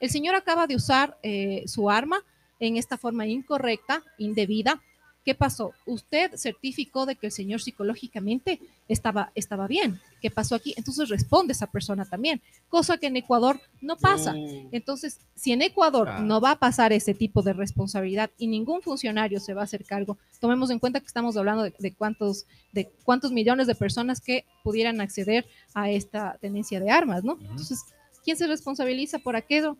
[0.00, 2.24] el señor acaba de usar eh, su arma
[2.58, 4.82] en esta forma incorrecta, indebida.
[5.24, 5.72] ¿Qué pasó?
[5.86, 9.98] Usted certificó de que el señor psicológicamente estaba, estaba bien.
[10.20, 10.74] ¿Qué pasó aquí?
[10.76, 14.34] Entonces responde esa persona también, cosa que en Ecuador no pasa.
[14.70, 16.20] Entonces, si en Ecuador ah.
[16.20, 19.84] no va a pasar ese tipo de responsabilidad y ningún funcionario se va a hacer
[19.84, 24.44] cargo, tomemos en cuenta que estamos hablando de, cuántos, de cuántos millones de personas que
[24.62, 27.38] pudieran acceder a esta tenencia de armas, ¿no?
[27.40, 27.82] Entonces,
[28.22, 29.78] ¿quién se responsabiliza por aquello?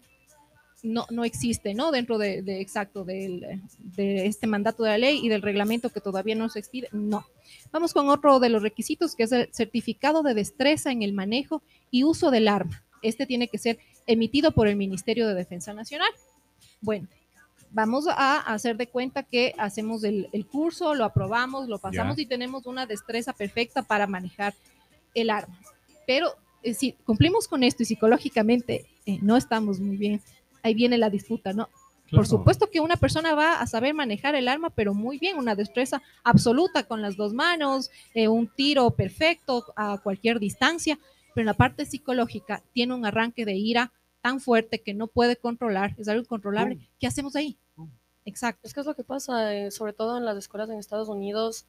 [0.84, 1.90] No, no existe, ¿no?
[1.90, 3.58] Dentro de, exacto de
[3.96, 7.26] este mandato de la ley y del reglamento que todavía no se expide, no.
[7.72, 11.62] Vamos con otro de los requisitos, que es el certificado de destreza en el manejo
[11.90, 12.84] y uso del arma.
[13.02, 16.10] Este tiene que ser emitido por el Ministerio de Defensa Nacional.
[16.80, 17.08] Bueno,
[17.70, 22.66] vamos a hacer de cuenta que hacemos el, curso, lo aprobamos, lo pasamos y tenemos
[22.66, 24.54] una destreza perfecta para manejar
[25.14, 25.58] el arma.
[26.06, 30.20] Pero eh, si cumplimos con esto y psicológicamente eh, no estamos muy bien,
[30.64, 31.68] ahí viene la disputa, ¿no?
[32.10, 35.54] Por supuesto que una persona va a saber manejar el arma, pero muy bien, una
[35.54, 40.98] destreza absoluta con las dos manos, eh, un tiro perfecto a cualquier distancia,
[41.34, 45.36] pero en la parte psicológica tiene un arranque de ira tan fuerte que no puede
[45.36, 46.78] controlar, es algo incontrolable.
[46.98, 47.58] ¿Qué hacemos ahí?
[48.24, 48.66] Exacto.
[48.66, 51.66] Es que es lo que pasa, eh, sobre todo en las escuelas en Estados Unidos.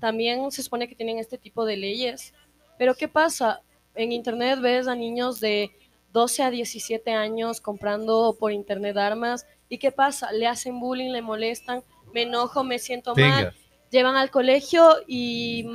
[0.00, 2.34] También se supone que tienen este tipo de leyes,
[2.78, 3.62] pero ¿qué pasa?
[3.94, 5.70] En Internet ves a niños de
[6.12, 9.46] 12 a 17 años comprando por internet armas.
[9.68, 10.32] ¿Y qué pasa?
[10.32, 13.54] Le hacen bullying, le molestan, me enojo, me siento mal.
[13.90, 15.66] Llevan al colegio y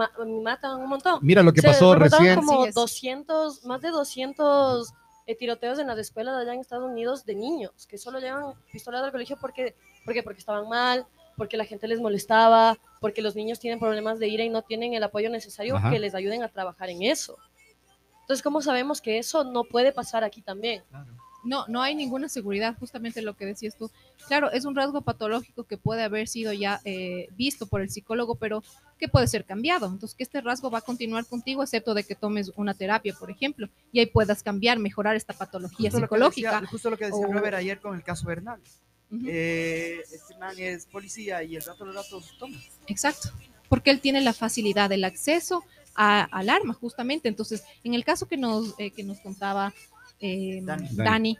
[0.41, 1.19] matan un montón.
[1.21, 2.35] Mira lo que pasó recién.
[2.35, 4.93] como 200, más de 200
[5.27, 9.03] eh, tiroteos en las escuelas allá en Estados Unidos de niños que solo llevan pistolas
[9.03, 13.59] al colegio porque, porque, porque estaban mal, porque la gente les molestaba, porque los niños
[13.59, 16.89] tienen problemas de ira y no tienen el apoyo necesario que les ayuden a trabajar
[16.89, 17.37] en eso.
[18.27, 20.83] Entonces, ¿cómo sabemos que eso no puede pasar aquí también?
[21.45, 23.89] No, no hay ninguna seguridad, justamente lo que decías tú.
[24.27, 28.35] Claro, es un rasgo patológico que puede haber sido ya eh, visto por el psicólogo,
[28.35, 28.65] pero
[28.99, 29.85] que puede ser cambiado.
[29.85, 33.31] Entonces, que este rasgo va a continuar contigo, excepto de que tomes una terapia, por
[33.31, 36.65] ejemplo, y ahí puedas cambiar, mejorar esta patología psicológica.
[36.65, 38.59] justo lo que decía Robert ayer con el caso Bernal.
[39.25, 42.57] Eh, este man es policía y el rato los datos toma.
[42.87, 43.29] Exacto,
[43.69, 45.63] porque él tiene la facilidad del acceso
[45.97, 47.27] al arma, justamente.
[47.27, 49.73] Entonces, en el caso que nos, eh, que nos contaba
[50.19, 51.37] eh, Dani.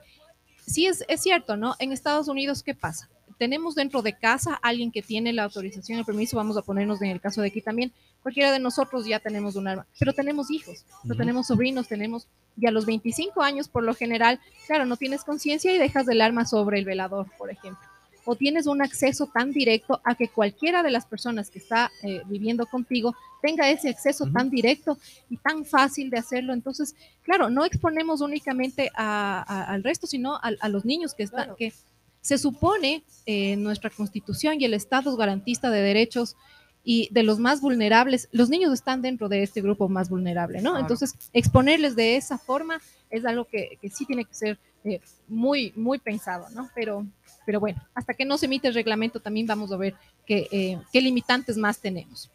[0.66, 1.76] sí es, es cierto, ¿no?
[1.80, 3.10] En Estados Unidos, ¿qué pasa?
[3.38, 7.10] Tenemos dentro de casa alguien que tiene la autorización, el permiso, vamos a ponernos en
[7.10, 7.94] el caso de aquí también,
[8.24, 12.28] cualquiera de nosotros ya tenemos un arma, pero tenemos hijos, no tenemos sobrinos, tenemos,
[12.60, 16.22] y a los 25 años por lo general, claro, no tienes conciencia y dejas el
[16.22, 17.87] arma sobre el velador, por ejemplo
[18.28, 22.22] o tienes un acceso tan directo a que cualquiera de las personas que está eh,
[22.28, 24.98] viviendo contigo tenga ese acceso tan directo
[25.30, 26.54] y tan fácil de hacerlo.
[26.54, 31.72] Entonces, claro, no exponemos únicamente al resto, sino a, los niños que están, que
[32.20, 36.36] se supone eh, nuestra constitución y el Estado es garantista de derechos
[36.84, 40.78] y de los más vulnerables, los niños están dentro de este grupo más vulnerable, ¿no?
[40.78, 46.00] Entonces, exponerles de esa forma es algo que, sí tiene que ser eh, muy, muy
[46.00, 46.70] pensado, ¿no?
[46.74, 47.06] Pero,
[47.48, 51.02] pero bueno, hasta que no se emite el reglamento también vamos a ver qué, eh,
[51.02, 52.30] limitantes más tenemos.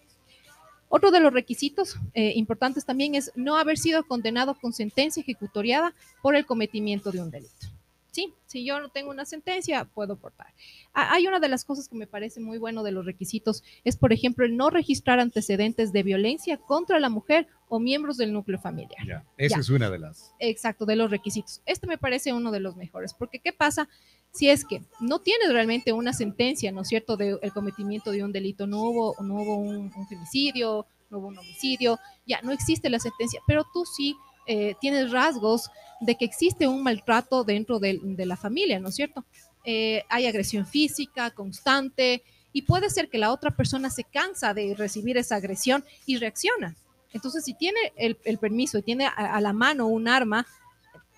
[0.88, 5.94] Otro de los requisitos eh, importantes también es no haber sido condenado con sentencia ejecutoriada
[6.22, 7.66] por el cometimiento de un delito.
[8.10, 10.46] Sí, si yo no tengo una sentencia, puedo portar.
[10.94, 14.14] Hay una de las cosas que me parece muy bueno de los requisitos, es por
[14.14, 19.06] ejemplo el no registrar antecedentes de violencia contra la mujer o miembros del núcleo familiar.
[19.06, 20.34] Ya, esa es una de las.
[20.38, 21.62] Exacto, de los requisitos.
[21.64, 23.88] Este me parece uno de los mejores, porque ¿qué pasa
[24.30, 28.32] si es que no tienes realmente una sentencia, ¿no es cierto?, del cometimiento de un
[28.32, 32.90] delito, no hubo, no hubo un, un femicidio, no hubo un homicidio, ya no existe
[32.90, 38.00] la sentencia, pero tú sí eh, tienes rasgos de que existe un maltrato dentro de,
[38.26, 39.24] la familia, ¿no es cierto?
[39.64, 44.74] Eh, hay agresión física constante y puede ser que la otra persona se cansa de
[44.74, 46.76] recibir esa agresión y reacciona.
[47.12, 50.46] Entonces, si tiene el, permiso y tiene a, la mano un arma,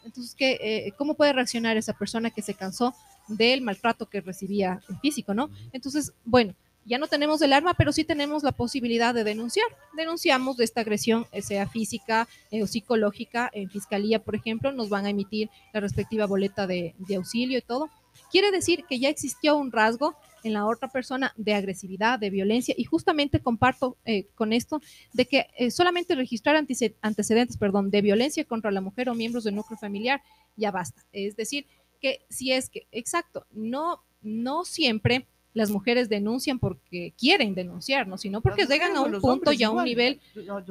[0.04, 2.94] entonces, ¿qué, eh, ¿cómo puede reaccionar esa persona que se cansó
[3.28, 5.50] del maltrato que recibía en físico, ¿no?
[5.72, 6.54] Entonces, bueno,
[6.87, 9.66] ya no tenemos el arma, pero sí tenemos la posibilidad de denunciar.
[9.96, 13.50] Denunciamos de esta agresión, eh, sea física eh, o psicológica.
[13.54, 17.88] En fiscalía, por ejemplo, nos van a emitir la respectiva boleta de, auxilio y todo.
[18.30, 22.74] Quiere decir que ya existió un rasgo en la otra persona de agresividad, de violencia,
[22.78, 24.80] y justamente comparto eh, con esto
[25.12, 29.78] de que solamente registrar antecedentes perdón, de violencia contra la mujer o miembros del núcleo
[29.78, 30.22] familiar
[30.57, 31.04] ya basta.
[31.12, 31.66] Es decir,
[32.00, 38.18] que si es que, exacto, no, no siempre las mujeres denuncian porque quieren denunciar, ¿no?
[38.18, 40.20] sino porque llegan a un punto y a un nivel,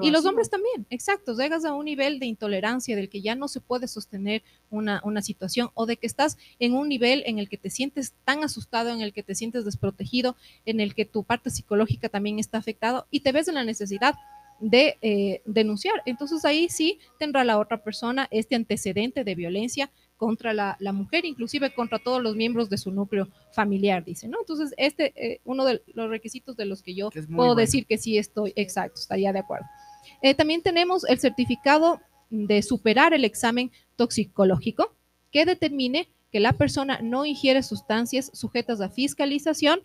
[0.01, 3.47] y los hombres también, exacto, llegas a un nivel de intolerancia del que ya no
[3.47, 7.49] se puede sostener una, una situación o de que estás en un nivel en el
[7.49, 11.23] que te sientes tan asustado, en el que te sientes desprotegido, en el que tu
[11.23, 14.15] parte psicológica también está afectado y te ves en la necesidad
[14.59, 16.01] de eh, denunciar.
[16.05, 21.73] Entonces ahí sí tendrá la otra persona este antecedente de violencia contra la, mujer, inclusive
[21.73, 24.39] contra todos los miembros de su núcleo familiar, dice, ¿no?
[24.39, 28.17] Entonces, este, eh, uno de los requisitos de los que yo puedo decir que sí
[28.17, 29.65] estoy, exacto, estaría de acuerdo.
[30.21, 31.99] Eh, también tenemos el certificado
[32.29, 34.95] de superar el examen toxicológico
[35.31, 39.81] que determine que la persona no ingiere sustancias sujetas a fiscalización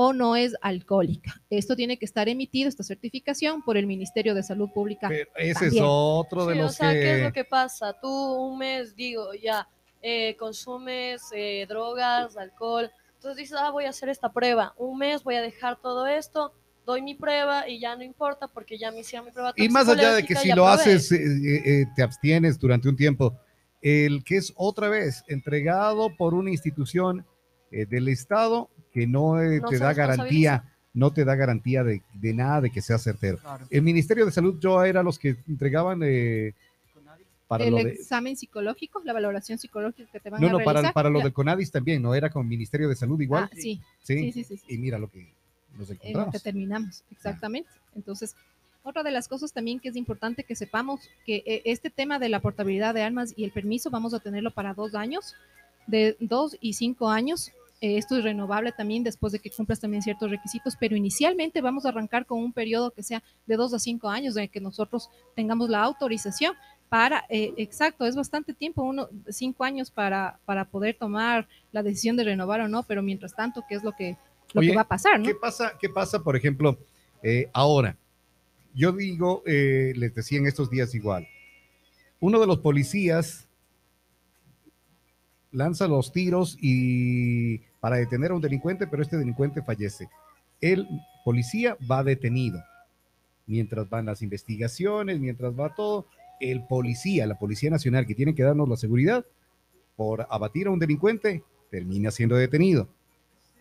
[0.00, 1.42] o no es alcohólica.
[1.50, 5.10] Esto tiene que estar emitido, esta certificación, por el Ministerio de Salud Pública.
[5.34, 7.98] ese es otro de los o sea, ¿qué es lo que pasa?
[8.00, 9.68] Tú un mes, digo, ya,
[10.00, 15.24] eh, consumes eh, drogas, alcohol, entonces dices, ah, voy a hacer esta prueba, un mes
[15.24, 16.54] voy a dejar todo esto,
[16.86, 19.52] doy mi prueba y ya no importa porque ya me hicieron mi prueba.
[19.56, 23.36] Y más allá de que si lo haces, eh, te abstienes durante un tiempo,
[23.82, 27.26] el que es otra vez entregado por una institución
[27.72, 32.02] del Estado que no, eh, te da garantía, no te da garantía de,
[32.34, 33.38] nada de que sea certero.
[33.70, 36.54] El Ministerio de Salud yo era los que entregaban eh,
[37.46, 40.74] para el examen psicológico, la valoración psicológica que te van a realizar.
[40.74, 42.14] No, para, para lo del CONADIS también, ¿no?
[42.14, 43.44] Era con el Ministerio de Salud igual.
[43.44, 43.80] Ah, sí.
[44.02, 45.32] Sí, sí, sí, Y mira lo que
[45.78, 46.26] nos encontramos.
[46.26, 47.70] lo que terminamos, exactamente.
[47.94, 48.34] Entonces,
[48.82, 52.28] otra de las cosas también que es importante que sepamos que eh, este tema de
[52.28, 55.34] la portabilidad de armas y el permiso vamos a tenerlo para dos años,
[55.86, 57.52] de dos y cinco años.
[57.80, 61.86] Eh, esto es renovable también después de que cumplas también ciertos requisitos, pero inicialmente vamos
[61.86, 65.08] a arrancar con un periodo que sea de dos a cinco años, de que nosotros
[65.36, 66.54] tengamos la autorización
[66.88, 72.16] para, eh, exacto, es bastante tiempo, uno, cinco años para, para poder tomar la decisión
[72.16, 74.16] de renovar o no, pero mientras tanto, ¿qué es lo que,
[74.54, 75.22] lo que va a pasar?
[75.22, 76.78] ¿qué, pasa, ¿Qué pasa, por ejemplo,
[77.22, 77.96] eh, ahora?
[78.74, 81.28] Yo digo, les decía en estos días igual,
[82.20, 83.48] uno de los policías
[85.50, 90.08] lanza los tiros y para detener a un delincuente, pero este delincuente fallece.
[90.60, 90.86] El
[91.24, 92.62] policía va detenido.
[93.46, 96.06] Mientras van las investigaciones, mientras va todo,
[96.40, 99.24] el policía, la Policía Nacional, que tiene que darnos la seguridad
[99.96, 102.88] por abatir a un delincuente, termina siendo detenido.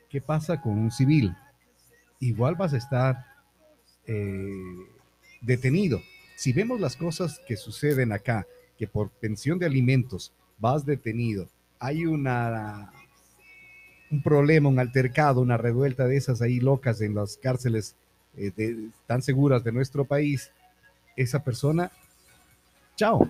[0.10, 1.36] ¿Qué pasa con un civil?
[2.20, 3.26] Igual vas a estar
[4.06, 4.52] eh,
[5.42, 6.02] detenido.
[6.36, 11.50] Si vemos las cosas que suceden acá, que por pensión de alimentos vas detenido,
[11.80, 12.92] hay una
[14.10, 17.96] un problema, un altercado, una revuelta de esas ahí locas en las cárceles
[18.38, 20.52] eh, tan seguras de nuestro país,
[21.16, 21.92] esa persona,
[22.96, 23.30] chao.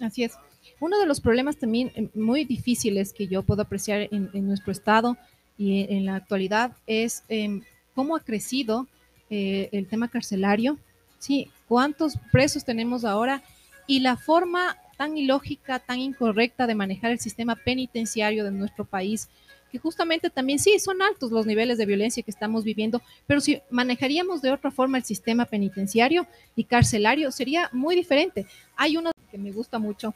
[0.00, 0.32] Así es.
[0.80, 5.16] Uno de los problemas también eh, muy difíciles que yo puedo apreciar en, nuestro estado
[5.58, 7.62] y en, la actualidad es em,
[7.94, 8.86] cómo ha crecido
[9.30, 10.78] eh, el tema carcelario,
[11.18, 13.42] sí, cuántos presos tenemos ahora
[13.86, 19.28] y la forma tan ilógica, tan incorrecta de manejar el sistema penitenciario de nuestro país
[19.78, 24.42] justamente también sí, son altos los niveles de violencia que estamos viviendo, pero si manejaríamos
[24.42, 28.46] de otra forma el sistema penitenciario y carcelario, sería muy diferente.
[28.76, 30.14] Hay uno que me gusta mucho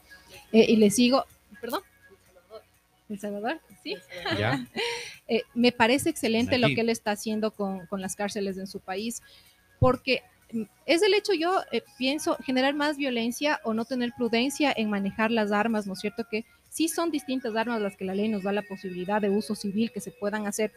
[0.51, 1.25] eh, y le sigo,
[1.59, 1.81] perdón.
[3.09, 3.95] El Salvador, sí.
[4.37, 4.65] ¿Ya?
[5.27, 8.81] Eh, me parece excelente lo que él está haciendo con, con las cárceles en su
[8.81, 9.21] país,
[9.79, 14.73] porque mm, es el hecho, yo eh, pienso, generar más violencia o no tener prudencia
[14.75, 16.25] en manejar las armas, ¿no es cierto?
[16.29, 19.55] Que sí son distintas armas las que la ley nos da la posibilidad de uso
[19.55, 20.71] civil que se puedan hacer.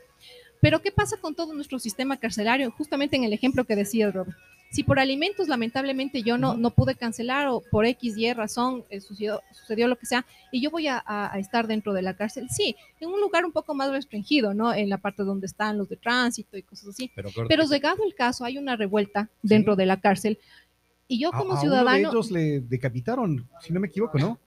[0.61, 2.71] Pero ¿qué pasa con todo nuestro sistema carcelario?
[2.73, 4.37] Justamente en el ejemplo que decía Robert.
[4.73, 9.01] Si por alimentos lamentablemente yo no, no pude cancelar o por X, Y razón eh,
[9.01, 12.17] sucedió, sucedió lo que sea y yo voy a, a- a estar dentro de la
[12.17, 14.75] cárcel, sí, en un lugar un poco más restringido, ¿no?
[14.75, 17.09] En la parte donde están los de tránsito y cosas así.
[17.15, 17.49] Pero, corte.
[17.55, 20.41] Pero llegado el caso, hay una revuelta dentro de la cárcel
[21.07, 21.93] y yo A- como a uno ciudadano...
[21.97, 24.41] de ellos le decapitaron, si no me equivoco, ¿no?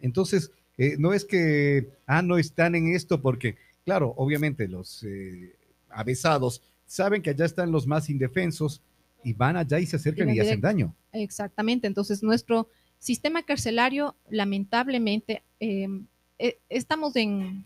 [0.00, 5.54] Entonces, eh, no es que, ah, no están en esto porque, claro, obviamente los eh,
[5.88, 8.82] avesados saben que allá están los más indefensos
[9.24, 10.94] y van allá y se acercan y hacen daño.
[11.12, 15.88] Exactamente, entonces nuestro sistema carcelario, lamentablemente, eh,
[16.38, 17.64] eh, estamos en,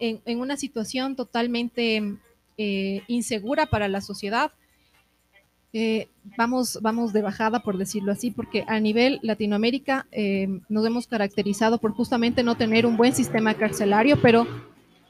[0.00, 2.16] en, en una situación totalmente
[3.08, 4.52] insegura para la sociedad.
[5.72, 11.06] Eh, vamos, vamos de bajada, por decirlo así, porque a nivel Latinoamérica eh, nos hemos
[11.06, 14.46] caracterizado por justamente no tener un buen sistema carcelario, pero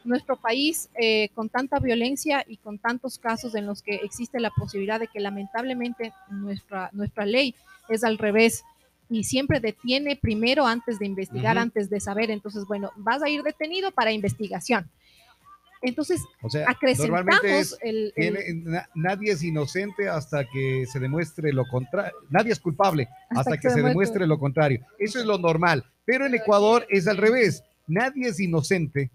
[0.05, 4.51] nuestro país, eh, con tanta violencia y con tantos casos en los que existe la
[4.51, 7.55] posibilidad de que lamentablemente nuestra, nuestra ley
[7.89, 8.65] es al revés
[9.09, 12.31] y siempre detiene primero antes de investigar, antes de saber.
[12.31, 14.89] Entonces, bueno, vas a ir detenido para investigación.
[15.83, 20.85] Entonces, O sea, acrecentamos normalmente es, el, el- tiene- na- nadie es inocente hasta que
[20.87, 22.13] se demuestre lo contrario.
[22.29, 24.85] Nadie es culpable hasta, que, se demuestre lo contrario.
[24.99, 25.85] Eso es lo normal.
[26.05, 27.63] Pero en Ecuador es al revés.
[27.87, 29.11] Nadie es inocente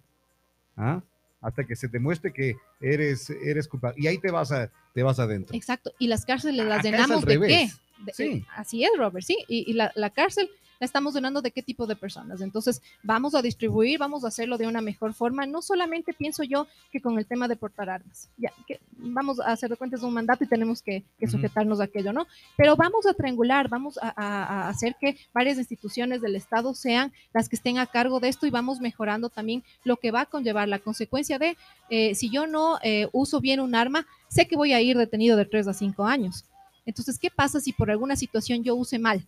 [0.76, 1.02] ¿ah?
[1.42, 4.02] hasta que se demuestre que eres, eres culpable.
[4.02, 5.56] Y ahí te vas, a, te vas adentro.
[5.56, 7.48] Exacto, y las cárceles las Acá es llenamos de qué?
[7.48, 7.70] De-
[8.14, 8.24] Sí.
[8.24, 9.38] eh, así es, Robert, sí.
[9.48, 12.42] Y, y la, la cárcel estamos llenando de qué tipo de personas.
[12.42, 15.46] Entonces, vamos a distribuir, vamos a hacerlo de una mejor forma.
[15.46, 18.30] No solamente pienso yo que con el tema de portar armas.
[18.38, 21.86] Ya, que vamos a hacer de cuenta es un mandato y tenemos que, sujetarnos a
[21.86, 22.28] aquello, ¿no?
[22.56, 27.12] Pero vamos a triangular, vamos a, a- a hacer que varias instituciones del Estado sean
[27.34, 30.26] las que estén a cargo de esto y vamos mejorando también lo que va a
[30.26, 31.58] conllevar la consecuencia de
[31.90, 35.38] eh, si yo no eh, uso bien un arma, sé que voy a ir detenido
[35.38, 36.46] de 3 a 5 años.
[36.86, 39.26] Entonces, ¿qué pasa si por alguna situación yo use mal?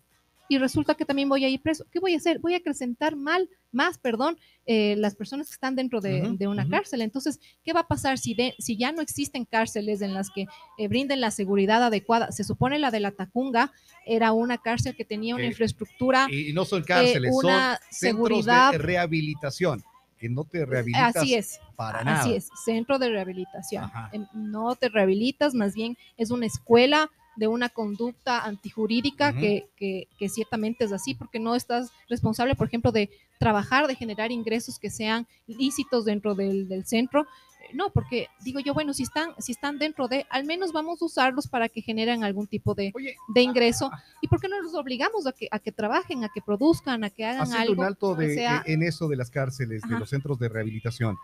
[0.48, 1.84] Y resulta que también voy a ir preso.
[1.92, 2.38] ¿Qué voy a hacer?
[2.38, 7.02] Voy a acrecentar mal, más, perdón, eh, las personas que están dentro de, una cárcel.
[7.02, 10.46] Entonces, ¿qué va a pasar si, de, si ya no existen cárceles en las que
[10.78, 12.32] eh, brinden la seguridad adecuada?
[12.32, 13.72] Se supone la de la Tacunga
[14.06, 16.26] era una cárcel que tenía una Eh, infraestructura.
[16.30, 19.84] Y no son cárceles, una son centros seguridad- de rehabilitación,
[20.18, 21.60] que no te rehabilitas Así es.
[21.76, 22.20] para nada.
[22.20, 23.84] Así es, centro de rehabilitación.
[23.84, 24.08] Ajá.
[24.12, 30.08] Em, No te rehabilitas, más bien es una escuela de una conducta antijurídica que, que,
[30.18, 34.78] que ciertamente es así, porque no estás responsable, por ejemplo, de trabajar, de generar ingresos
[34.78, 37.22] que sean lícitos dentro del, del centro.
[37.22, 41.00] Eh, No, porque digo yo, bueno, si están, si están dentro de, al menos vamos
[41.00, 43.90] a usarlos para que generen algún tipo de, Oye, de ingreso.
[44.20, 47.10] ¿Y por qué no los obligamos a que, a que trabajen, a que produzcan, a
[47.10, 47.80] que hagan algo?
[47.82, 51.16] un alto que de, sea- en eso de las cárceles, de los centros de rehabilitación.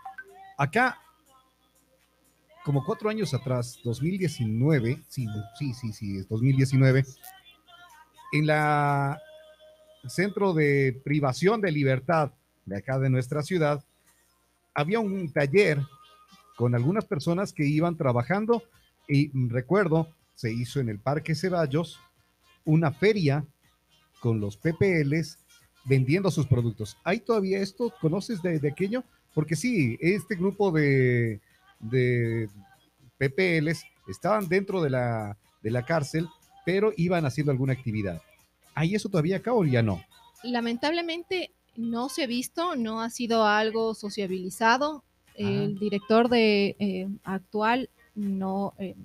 [0.57, 0.97] Acá,
[2.65, 5.27] como cuatro años atrás, 2019, sí,
[5.59, 7.05] sí, sí, sí, es 2019,
[8.33, 9.21] en la
[10.07, 12.31] centro de privación de libertad
[12.65, 13.85] de acá de nuestra ciudad,
[14.73, 15.79] había un taller
[16.57, 18.63] con algunas personas que iban trabajando
[19.07, 21.99] y recuerdo, se hizo en el Parque Ceballos
[22.65, 23.45] una feria
[24.19, 25.37] con los PPLs
[25.85, 26.97] vendiendo sus productos.
[27.03, 27.93] ¿Hay todavía esto?
[28.01, 29.03] ¿Conoces de, de aquello?
[29.35, 31.41] Porque sí, este grupo de,
[31.89, 32.49] de
[33.17, 36.27] PPLs estaban dentro de la, de la cárcel,
[36.65, 38.21] pero iban haciendo alguna actividad.
[38.73, 40.01] ¿Hay eso todavía acá o ya no?
[40.45, 45.03] lamentablemente no se ha visto, no ha sido algo sociabilizado.
[45.37, 45.49] Ajá.
[45.49, 48.95] El director de eh, actual no eh,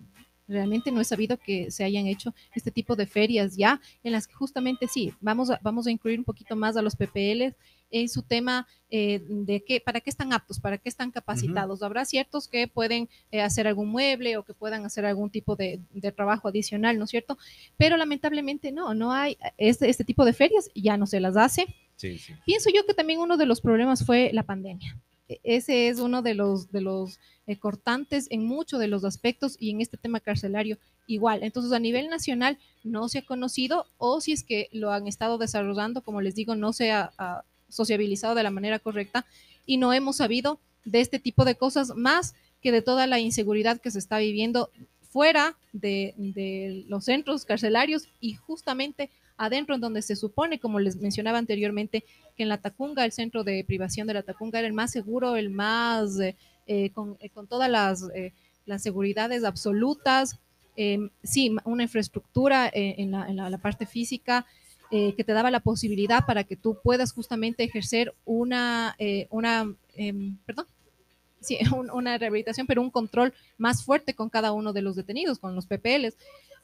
[0.51, 4.26] realmente no he sabido que se hayan hecho este tipo de ferias ya, en las
[4.26, 7.55] que justamente sí, vamos a, vamos a incluir un poquito más a los PPL
[7.90, 11.82] en su tema eh, de qué, para qué están aptos, para qué están capacitados.
[11.82, 15.80] Habrá ciertos que pueden eh, hacer algún mueble o que puedan hacer algún tipo de,
[15.92, 17.36] de trabajo adicional, ¿no es cierto?
[17.76, 21.66] Pero lamentablemente no, no hay este, este tipo de ferias, ya no se las hace.
[21.96, 22.34] Sí, sí.
[22.46, 24.96] Pienso yo que también uno de los problemas fue la pandemia.
[25.30, 29.56] E- Ese es uno de los, de los eh, cortantes en muchos de los aspectos
[29.58, 30.76] y en este tema carcelario
[31.06, 31.42] igual.
[31.42, 35.38] Entonces, a nivel nacional no se ha conocido o si es que lo han estado
[35.38, 39.24] desarrollando, como les digo, no se ha, sociabilizado de la manera correcta
[39.64, 43.80] y no hemos sabido de este tipo de cosas, más que de toda la inseguridad
[43.80, 44.70] que se está viviendo
[45.02, 49.08] fuera de los centros carcelarios y justamente
[49.41, 52.05] adentro en donde se supone, como les mencionaba anteriormente,
[52.36, 55.34] que en la Tacunga, el centro de privación de la Tacunga era el más seguro,
[55.36, 56.36] el más, eh,
[56.66, 58.05] eh, con, eh, con, todas las,
[58.66, 60.38] las seguridades absolutas,
[60.76, 64.45] em, sí, una infraestructura en la, en, la, parte física
[64.91, 68.95] que te daba la posibilidad para que tú puedas justamente ejercer una,
[69.30, 70.66] una em, perdón,
[71.41, 71.59] sí,
[71.95, 75.66] una rehabilitación, pero un control más fuerte con cada uno de los detenidos, con los
[75.66, 76.16] PPLs.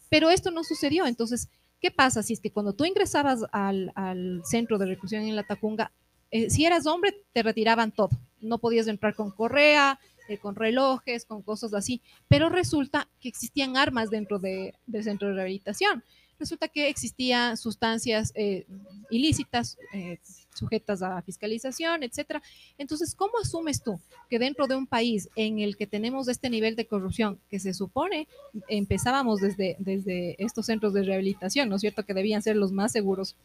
[0.08, 1.48] Pero esto no sucedió, entonces
[1.80, 5.92] ¿Qué pasa si es que cuando tú ingresabas al, centro de reclusión en la Tacunga,
[6.30, 8.10] eh, si eras hombre, te retiraban todo.
[8.40, 12.02] No podías entrar con correa, eh, con relojes, con cosas así.
[12.28, 14.74] Pero resulta que existían armas dentro del
[15.04, 16.02] centro de rehabilitación
[16.38, 18.66] resulta que existían sustancias eh,
[19.10, 20.18] ilícitas eh,
[20.56, 22.42] sujetas a fiscalización, etcétera.
[22.78, 26.76] Entonces, ¿cómo asumes tú que dentro de un país en el que tenemos este nivel
[26.76, 28.28] de corrupción, que se supone
[28.68, 32.04] empezábamos desde, desde estos centros de rehabilitación, ¿no es cierto?
[32.04, 33.36] Que debían ser los más seguros.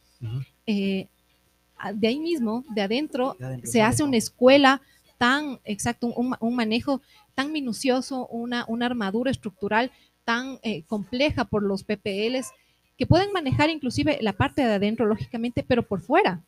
[0.66, 1.06] Eh,
[1.94, 4.80] de ahí mismo, de adentro, se hace una escuela
[5.18, 7.00] tan exacto, un, manejo
[7.34, 9.90] tan minucioso, una, una armadura estructural
[10.24, 12.52] tan compleja por los PPLs
[12.96, 16.40] que pueden manejar inclusive la parte de adentro, lógicamente, pero por fuera.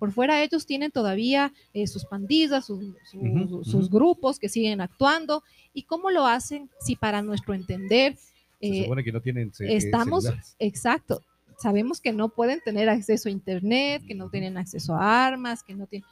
[0.00, 5.44] Por fuera ellos tienen todavía eh, sus pandillas, sus, grupos que siguen actuando.
[5.74, 6.70] ¿Y cómo lo hacen?
[6.80, 8.16] Si para nuestro entender...
[8.60, 9.52] Se eh, supone que no tienen...
[9.60, 10.24] estamos,
[10.58, 11.22] exacto.
[11.58, 15.74] Sabemos que no pueden tener acceso a Internet, que no tienen acceso a armas, que
[15.74, 16.08] no tienen...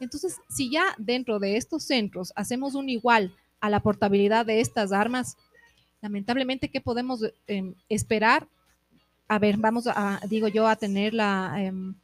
[0.00, 4.92] Entonces, si ya dentro de estos centros hacemos un igual a la portabilidad de estas
[4.92, 5.38] armas,
[6.02, 8.46] lamentablemente, ¿qué podemos em, esperar
[9.28, 11.94] a ver, vamos a, digo yo, a tener la, em,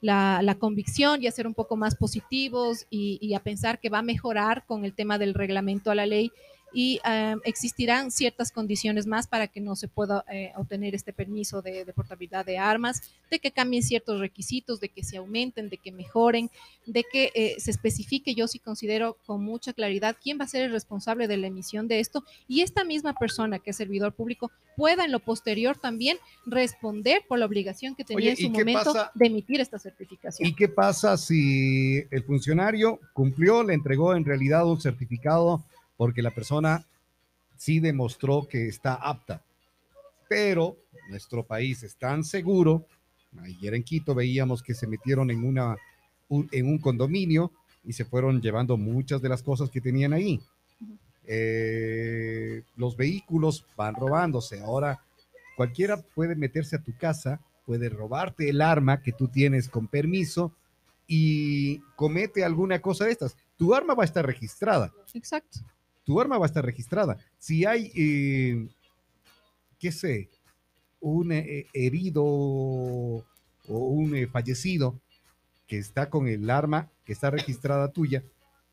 [0.00, 3.90] la, la, convicción y a ser un poco más positivos y, y, a pensar que
[3.90, 6.32] va a mejorar con el tema del reglamento a la ley
[6.72, 11.62] y eh, existirán ciertas condiciones más para que no se pueda eh, obtener este permiso
[11.62, 15.92] de, portabilidad de armas, de que cambien ciertos requisitos, de que se aumenten, de que
[15.92, 16.50] mejoren,
[16.86, 20.62] de que eh, se especifique, yo sí considero con mucha claridad quién va a ser
[20.62, 24.50] el responsable de la emisión de esto y esta misma persona que es servidor público
[24.76, 29.26] pueda en lo posterior también responder por la obligación que tenía en su momento de
[29.26, 30.48] emitir esta certificación.
[30.48, 35.62] ¿Y qué pasa si el funcionario cumplió, le entregó en realidad un certificado?
[36.00, 36.86] Porque la persona
[37.58, 39.44] sí demostró que está apta.
[40.30, 40.78] Pero
[41.10, 42.86] nuestro país es tan seguro.
[43.42, 45.76] Ayer en Quito veíamos que se metieron en, una,
[46.30, 47.52] en un condominio
[47.84, 50.40] y se fueron llevando muchas de las cosas que tenían ahí.
[51.26, 54.58] Eh, los vehículos van robándose.
[54.60, 55.04] Ahora,
[55.54, 60.50] cualquiera puede meterse a tu casa, puede robarte el arma que tú tienes con permiso
[61.06, 63.36] y comete alguna cosa de estas.
[63.58, 64.90] Tu arma va a estar registrada.
[65.12, 65.60] Exacto
[66.10, 67.18] tu arma va a estar registrada.
[67.38, 68.68] Si hay, eh,
[69.78, 70.28] qué sé,
[70.98, 73.24] un eh, herido o
[73.68, 75.00] un eh, fallecido
[75.68, 78.24] que está con el arma que está registrada tuya,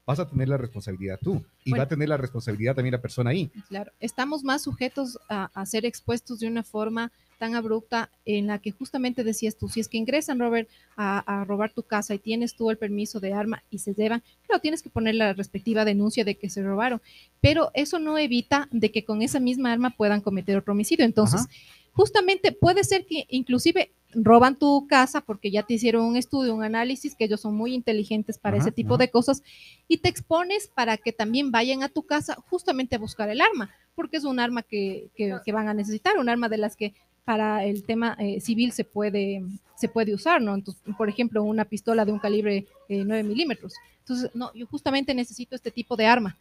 [0.03, 3.29] vas a tener la responsabilidad tú y va a tener la responsabilidad también la persona
[3.29, 3.51] ahí.
[3.67, 8.71] Claro, estamos más sujetos a ser expuestos de una forma tan abrupta en la que
[8.71, 12.69] justamente decías tú, si es que ingresan, Robert, a, robar tu casa y tienes tú
[12.69, 16.35] el permiso de arma y se llevan, claro, tienes que poner la respectiva denuncia de
[16.35, 17.01] que se robaron,
[17.41, 21.05] pero eso no evita de que con esa misma arma puedan cometer otro homicidio.
[21.05, 21.47] Entonces,
[21.91, 26.63] justamente puede ser que inclusive roban tu casa porque ya te hicieron un estudio, un
[26.63, 29.43] análisis, que ellos son muy inteligentes para ese tipo de cosas,
[29.87, 33.69] y te expones para que también vayan a tu casa justamente a buscar el arma,
[33.95, 36.93] porque es un arma que, que van a necesitar, un arma de las que
[37.27, 39.43] para el tema eh, civil se puede,
[39.75, 40.55] se puede usar, ¿no?
[40.55, 43.73] Entonces, por ejemplo, una pistola de un calibre 9 eh, milímetros.
[43.99, 46.37] Entonces, no, yo justamente necesito este tipo de arma.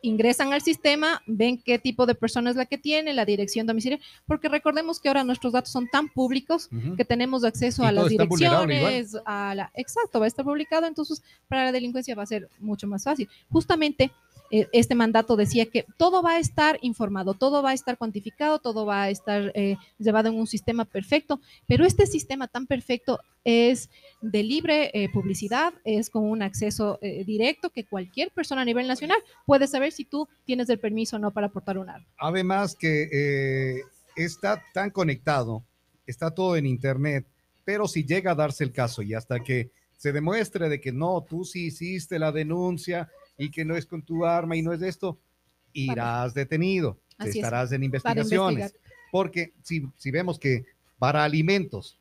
[0.00, 4.02] Ingresan al sistema, ven qué tipo de persona es la que tiene, la dirección domiciliaria,
[4.26, 9.14] porque recordemos que ahora nuestros datos son tan públicos que tenemos acceso a las direcciones,
[9.26, 12.86] a la, exacto, va a estar publicado, entonces para la delincuencia va a ser mucho
[12.86, 13.28] más fácil.
[13.50, 14.10] Justamente
[14.50, 18.86] este mandato decía que todo va a estar informado, todo va a estar cuantificado, todo
[18.86, 23.90] va a estar eh, llevado en un sistema perfecto, pero este sistema tan perfecto es
[24.20, 29.18] de libre eh, publicidad, es con un acceso directo que cualquier persona a nivel nacional
[29.44, 32.06] puede saber si tú tienes el permiso o no para portar un arma.
[32.18, 33.82] Además que
[34.16, 35.62] está tan conectado,
[36.06, 37.26] está todo en Internet,
[37.64, 41.24] pero si llega a darse el caso y hasta que se demuestre de que no,
[41.28, 44.80] tú sí hiciste la denuncia, y que no es con tu arma y no es
[44.80, 45.18] de esto,
[45.72, 48.74] irás detenido, estarás en investigaciones.
[49.12, 50.64] Porque si, si vemos que
[50.98, 51.98] para alimentos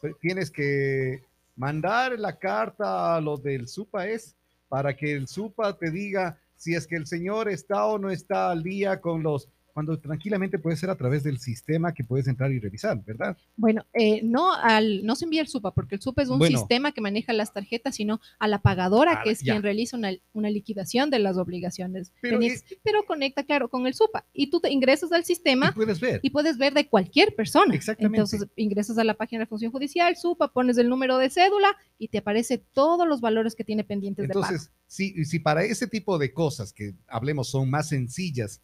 [0.00, 1.22] pues, tienes que
[1.56, 4.34] mandar la carta a lo del SUPAES
[4.68, 8.50] para que el SUPA te diga si es que el señor está o no está
[8.50, 12.50] al día con los cuando tranquilamente puede ser a través del sistema que puedes entrar
[12.50, 13.36] y revisar, ¿verdad?
[13.56, 16.58] Bueno, eh, no, al, no se envía el SUPA, porque el SUPA es un Bueno.
[16.58, 19.52] sistema que maneja las tarjetas, sino a la pagadora, Ah, que es ya.
[19.52, 22.10] quien realiza una, una liquidación de las obligaciones.
[22.22, 24.24] Pero conecta, claro, con el SUPA.
[24.32, 26.20] Y tú te ingresas al Y sistema puedes ver.
[26.22, 27.74] y puedes ver de cualquier persona.
[27.74, 28.16] Exactamente.
[28.16, 32.08] Entonces ingresas a la página de función judicial, SUPA, pones el número de cédula y
[32.08, 34.46] te aparece todos los valores que tiene pendientes de pago.
[34.46, 38.62] Entonces, si, si para ese tipo de cosas que hablemos son más sencillas,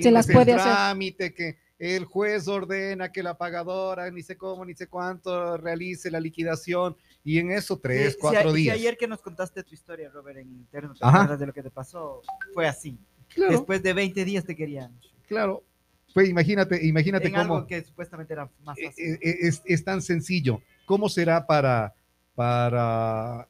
[0.00, 0.64] Se las el puede hacer.
[0.72, 6.10] trámite que el juez ordena que la pagadora, ni sé cómo, ni sé cuánto, realice
[6.10, 8.74] la liquidación y en eso tres, Sí, cuatro sí, días.
[8.76, 11.70] ayer que nos contaste tu historia, Robert, en interno, ¿te acuerdas de lo que te
[11.70, 12.20] pasó?
[12.52, 12.98] Fue así.
[13.28, 14.92] Claro, Después de 20 días te querían.
[15.26, 15.64] claro.
[16.12, 19.04] Pues imagínate, imagínate En cómo algo que supuestamente era más eh, fácil.
[19.22, 20.60] eh, es, es tan sencillo.
[20.84, 21.94] ¿Cómo será para,
[22.34, 23.46] para,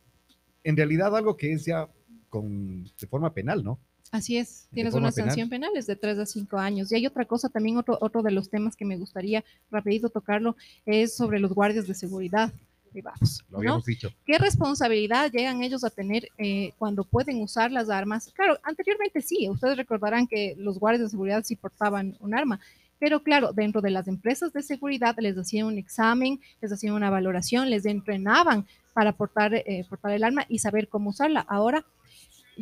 [0.62, 1.88] en realidad algo que es ya
[2.28, 3.78] con, de forma penal, ¿no?
[4.11, 5.29] Así es, tienes una penal.
[5.29, 6.91] sanción penal es de 3 a 5 años.
[6.91, 10.57] Y hay otra cosa también, otro, otro de los temas que me gustaría rapidito tocarlo,
[10.85, 12.53] es sobre los guardias de seguridad
[12.91, 13.45] privados.
[13.49, 13.59] Lo ¿no?
[13.59, 14.11] habíamos dicho.
[14.27, 18.33] ¿Qué responsabilidad llegan ellos a tener eh, cuando pueden usar las armas?
[18.35, 22.61] Claro, anteriormente sí, ustedes recordarán que los guardias de seguridad sí portaban un arma,
[22.99, 27.11] pero claro, dentro de las empresas de seguridad les hacían un examen, les hacían una
[27.11, 31.41] valoración, les entrenaban para portar, eh, portar el arma y saber cómo usarla.
[31.49, 31.87] Ahora,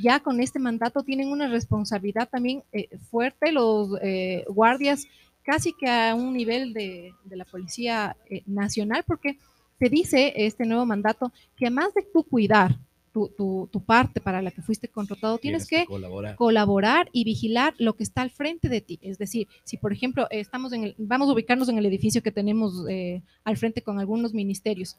[0.00, 5.06] ya con este mandato tienen una responsabilidad también eh, fuerte los eh, guardias,
[5.42, 9.38] casi que a un nivel de, de la Policía eh, Nacional, porque
[9.78, 12.76] te dice este nuevo mandato que además de tú cuidar
[13.12, 16.36] tu, tu- tu parte para la que fuiste contratado, tienes, que, colaborar.
[16.36, 18.98] colaborar y vigilar lo que está al frente de ti.
[19.00, 22.30] Es decir, si por ejemplo estamos en el, vamos a ubicarnos en el edificio que
[22.30, 24.96] tenemos eh, al frente con algunos ministerios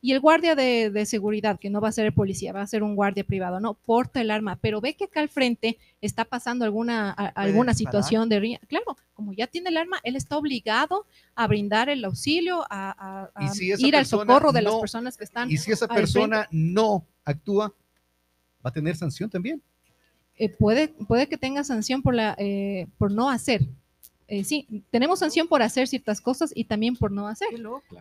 [0.00, 2.66] y el guardia de, de seguridad, que no va a ser el policía, va a
[2.66, 6.24] ser un guardia privado, no porta el arma, pero ve que acá al frente está
[6.24, 8.60] pasando alguna, a- alguna situación de riña.
[8.68, 12.90] Claro, como ya tiene el arma, él está obligado a brindar el auxilio, a,
[13.26, 15.50] a- Y a si esa ir al socorro de las personas que están.
[15.50, 17.68] Y si esa persona no actúa,
[18.64, 19.60] va a tener sanción también.
[20.36, 23.62] eh, puede, puede que tenga sanción por, la, eh, por no hacer.
[24.34, 27.48] Eh, sí, tenemos sanción por hacer ciertas cosas y también por no hacer,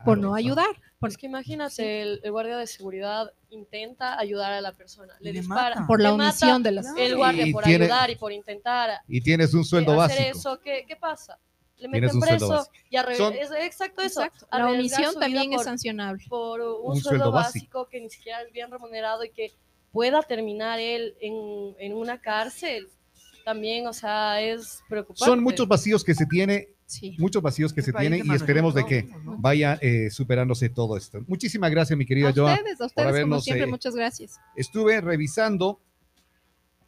[0.05, 0.69] por no ayudar.
[0.97, 5.33] Por, Es que imagínate, el, el guardia de seguridad intenta ayudar a la persona, le,
[5.33, 6.85] le dispara, por la le mata omisión de las...
[6.97, 10.37] el guardia Y por tiene- ayudar y por intentar Y tienes un sueldo hacer básico.
[10.39, 11.37] eso, ¿qué, qué pasa?
[11.79, 12.73] Le meten sueldo preso básico.
[12.89, 14.23] y Son- es exacto eso.
[14.23, 16.23] Exacto, La omisión también es sancionable.
[16.29, 17.79] por un, Un sueldo, sueldo básico.
[17.79, 19.51] básico que ni siquiera es bien remunerado y que
[19.91, 22.87] pueda terminar él en, en una cárcel,
[23.43, 25.25] también, o sea, es preocupante.
[25.25, 27.15] Son muchos vacíos que se tiene, Sí.
[27.19, 31.23] muchos vacíos que se tienen y esperemos de que vaya eh, superándose todo esto.
[31.27, 32.53] Muchísimas gracias, mi querida A Joa.
[32.53, 34.39] ustedes, a ustedes como habernos, siempre, eh, muchas gracias.
[34.55, 35.79] Estuve revisando,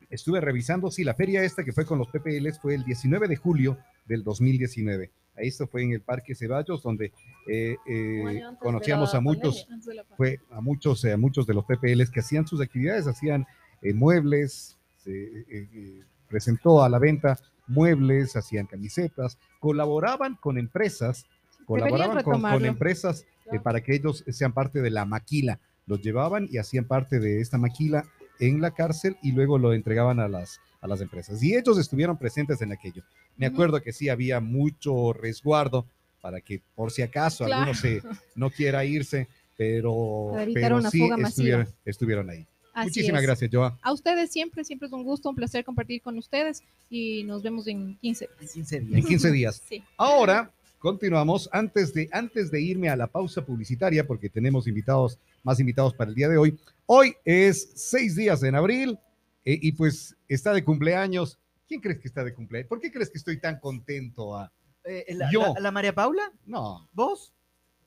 [0.09, 3.35] estuve revisando, sí, la feria esta que fue con los PPLs fue el 19 de
[3.35, 5.11] julio del 2019.
[5.35, 7.11] Ahí esto fue en el Parque Ceballos, donde
[7.47, 10.03] eh, eh, conocíamos a muchos, pandemia.
[10.15, 13.47] Fue a muchos, eh, a muchos de los PPLs que hacían sus actividades, hacían
[13.81, 16.03] eh, muebles, se eh, eh,
[16.33, 21.27] presentó a la venta muebles, hacían camisetas, colaboraban con empresas,
[21.67, 25.59] colaboraban con, empresas eh, para que ellos sean parte de la maquila.
[25.85, 28.05] Los llevaban y hacían parte de esta maquila
[28.39, 31.43] en la cárcel y luego lo entregaban a las, a las empresas.
[31.43, 33.03] Y ellos estuvieron presentes en aquello.
[33.37, 35.85] Me acuerdo que sí había mucho resguardo
[36.19, 37.71] para que por si acaso Claro.
[37.71, 38.01] alguno se,
[38.33, 42.47] no quiera irse, pero, pero sí estuvieron, estuvieron ahí.
[42.73, 43.27] Así Muchísimas es.
[43.27, 43.77] gracias, Joa.
[43.81, 47.67] A ustedes siempre, siempre es un gusto, un placer compartir con ustedes y nos vemos
[47.67, 48.27] en 15.
[48.41, 48.97] En 15 días.
[48.97, 49.61] En 15 días.
[49.69, 49.83] Sí.
[49.97, 55.59] Ahora continuamos antes de antes de irme a la pausa publicitaria porque tenemos invitados más
[55.59, 56.57] invitados para el día de hoy.
[56.87, 58.97] Hoy es seis días en abril
[59.45, 61.37] eh, y pues está de cumpleaños.
[61.67, 62.67] ¿Quién crees que está de cumpleaños?
[62.69, 64.35] ¿Por qué crees que estoy tan contento?
[64.35, 64.51] A...
[64.83, 65.53] Eh, la, Yo.
[65.53, 66.23] la- la María Paula?
[66.45, 67.31] No, ¿Vos?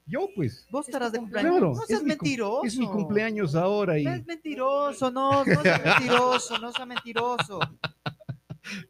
[0.06, 0.66] Yo pues.
[0.70, 1.50] ¿Vos Es estarás de cumpleaños?
[1.52, 2.64] Claro, no es seas mi mentiroso.
[2.64, 7.58] Es mi cumpleaños ahora y No es mentiroso, no, no seas mentiroso, no seas mentiroso.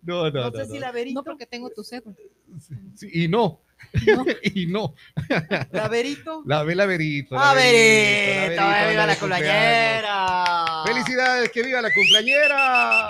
[0.02, 0.80] no, no, No, no, sé si no.
[0.80, 1.20] Laberito.
[1.20, 2.14] No porque tengo tu cédula.
[2.94, 3.60] Sí, y no,
[4.06, 4.24] No.
[4.42, 4.94] y no.
[5.72, 6.42] Laberito.
[6.46, 6.60] La.
[6.60, 7.34] ¡Ah, Laberito, Verito!
[7.34, 10.82] Laberito, ¡Viva la cumpleañera!
[10.86, 11.50] ¡Felicidades!
[11.50, 13.08] ¡Que viva la cumpleañera!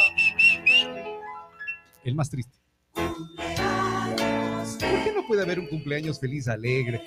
[2.05, 2.57] El más triste.
[2.95, 7.03] ¿Por qué no puede haber un cumpleaños feliz, alegre?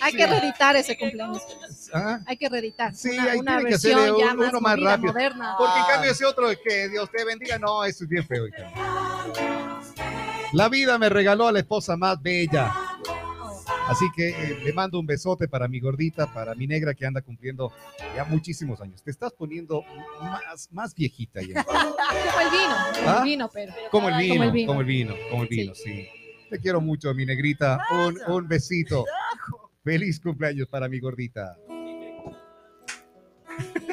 [0.00, 1.42] Hay que reeditar ese cumpleaños.
[1.92, 2.20] Ah.
[2.26, 2.94] Hay que reeditar.
[2.94, 5.12] Sí, una, hay una tiene que hacer uno más, más rápido.
[5.12, 8.44] Porque en cambio ese otro que Dios te bendiga, no, eso es bien feo.
[10.52, 12.72] La vida me regaló a la esposa más bella.
[13.88, 17.20] Así que eh, le mando un besote para mi gordita, para mi negra que anda
[17.20, 17.72] cumpliendo
[18.14, 19.02] ya muchísimos años.
[19.02, 19.84] Te estás poniendo
[20.20, 21.64] más, más viejita ya.
[21.64, 23.22] como el vino, como el ¿Ah?
[23.22, 23.72] vino, pero.
[23.90, 24.34] Como el vino,
[24.66, 26.08] como el vino, como el vino, sí.
[26.52, 27.80] Te quiero mucho, mi negrita.
[27.90, 29.06] Un, un besito.
[29.82, 31.56] Feliz cumpleaños para mi gordita.